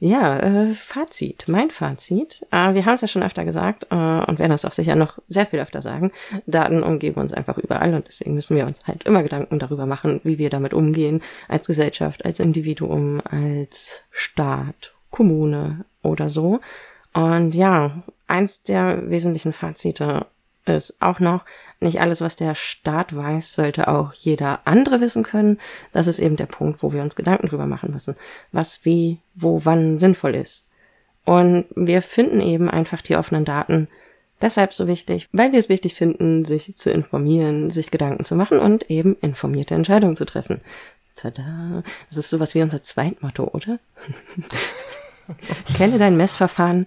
[0.00, 2.44] Ja, äh, Fazit, mein Fazit.
[2.50, 5.18] Äh, wir haben es ja schon öfter gesagt äh, und werden es auch sicher noch
[5.28, 6.10] sehr viel öfter sagen.
[6.46, 10.20] Daten umgeben uns einfach überall und deswegen müssen wir uns halt immer Gedanken darüber machen,
[10.24, 16.60] wie wir damit umgehen, als Gesellschaft, als Individuum, als Staat, Kommune oder so.
[17.12, 20.26] Und ja, eins der wesentlichen Fazite
[20.66, 21.44] ist auch noch,
[21.80, 25.58] nicht alles, was der Staat weiß, sollte auch jeder andere wissen können.
[25.92, 28.14] Das ist eben der Punkt, wo wir uns Gedanken drüber machen müssen,
[28.52, 30.64] was wie, wo, wann sinnvoll ist.
[31.24, 33.88] Und wir finden eben einfach die offenen Daten
[34.40, 38.58] deshalb so wichtig, weil wir es wichtig finden, sich zu informieren, sich Gedanken zu machen
[38.58, 40.60] und eben informierte Entscheidungen zu treffen.
[41.14, 41.82] Tada.
[42.08, 43.78] Das ist sowas wie unser Zweitmotto, oder?
[45.76, 46.86] Kenne dein Messverfahren,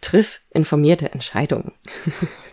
[0.00, 1.72] triff informierte Entscheidungen.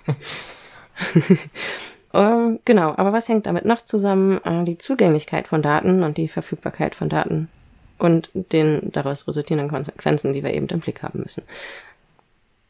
[2.13, 4.39] äh, genau, aber was hängt damit noch zusammen?
[4.43, 7.49] Äh, die Zugänglichkeit von Daten und die Verfügbarkeit von Daten
[7.97, 11.43] und den daraus resultierenden Konsequenzen, die wir eben im Blick haben müssen.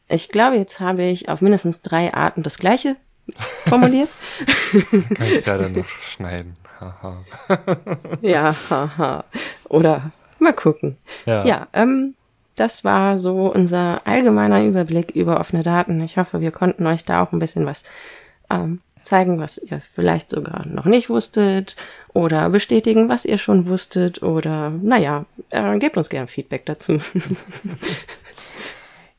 [0.08, 2.96] Ich glaube, jetzt habe ich auf mindestens drei Arten das Gleiche
[3.66, 4.10] formuliert.
[5.16, 6.54] Kannst ja dann noch schneiden.
[8.22, 9.24] Ja, haha.
[9.70, 10.98] Oder mal gucken.
[11.26, 12.16] Ja, ja ähm,
[12.56, 16.02] das war so unser allgemeiner Überblick über offene Daten.
[16.02, 17.84] Ich hoffe, wir konnten euch da auch ein bisschen was
[18.50, 21.76] ähm, zeigen, was ihr vielleicht sogar noch nicht wusstet
[22.14, 27.00] oder bestätigen, was ihr schon wusstet oder naja, äh, gebt uns gerne Feedback dazu.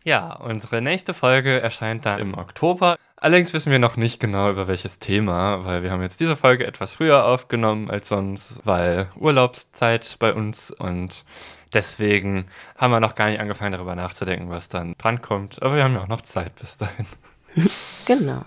[0.06, 2.96] ja, unsere nächste Folge erscheint dann im Oktober.
[3.16, 6.66] Allerdings wissen wir noch nicht genau über welches Thema, weil wir haben jetzt diese Folge
[6.66, 11.24] etwas früher aufgenommen als sonst, weil Urlaubszeit bei uns und
[11.74, 12.46] Deswegen
[12.78, 15.60] haben wir noch gar nicht angefangen, darüber nachzudenken, was dann drankommt.
[15.62, 17.06] Aber wir haben ja auch noch Zeit bis dahin.
[18.06, 18.44] genau.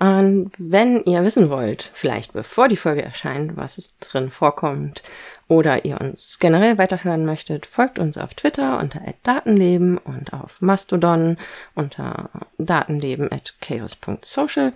[0.00, 5.02] Und wenn ihr wissen wollt, vielleicht bevor die Folge erscheint, was es drin vorkommt,
[5.48, 11.38] oder ihr uns generell weiterhören möchtet, folgt uns auf Twitter unter @datenleben und auf Mastodon
[11.74, 14.72] unter datenleben@chaos.social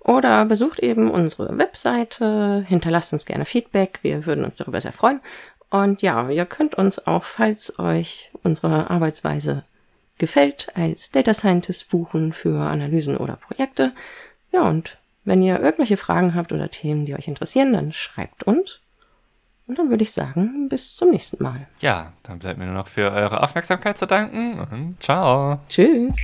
[0.00, 5.20] oder besucht eben unsere Webseite, hinterlasst uns gerne Feedback, wir würden uns darüber sehr freuen
[5.70, 9.64] und ja, ihr könnt uns auch, falls euch unsere Arbeitsweise
[10.18, 13.92] gefällt, als Data Scientist buchen für Analysen oder Projekte.
[14.52, 18.80] Ja, und wenn ihr irgendwelche Fragen habt oder Themen, die euch interessieren, dann schreibt uns.
[19.66, 21.66] Und dann würde ich sagen, bis zum nächsten Mal.
[21.78, 25.58] Ja, dann bleibt mir nur noch für eure Aufmerksamkeit zu danken und ciao.
[25.68, 26.14] Tschüss.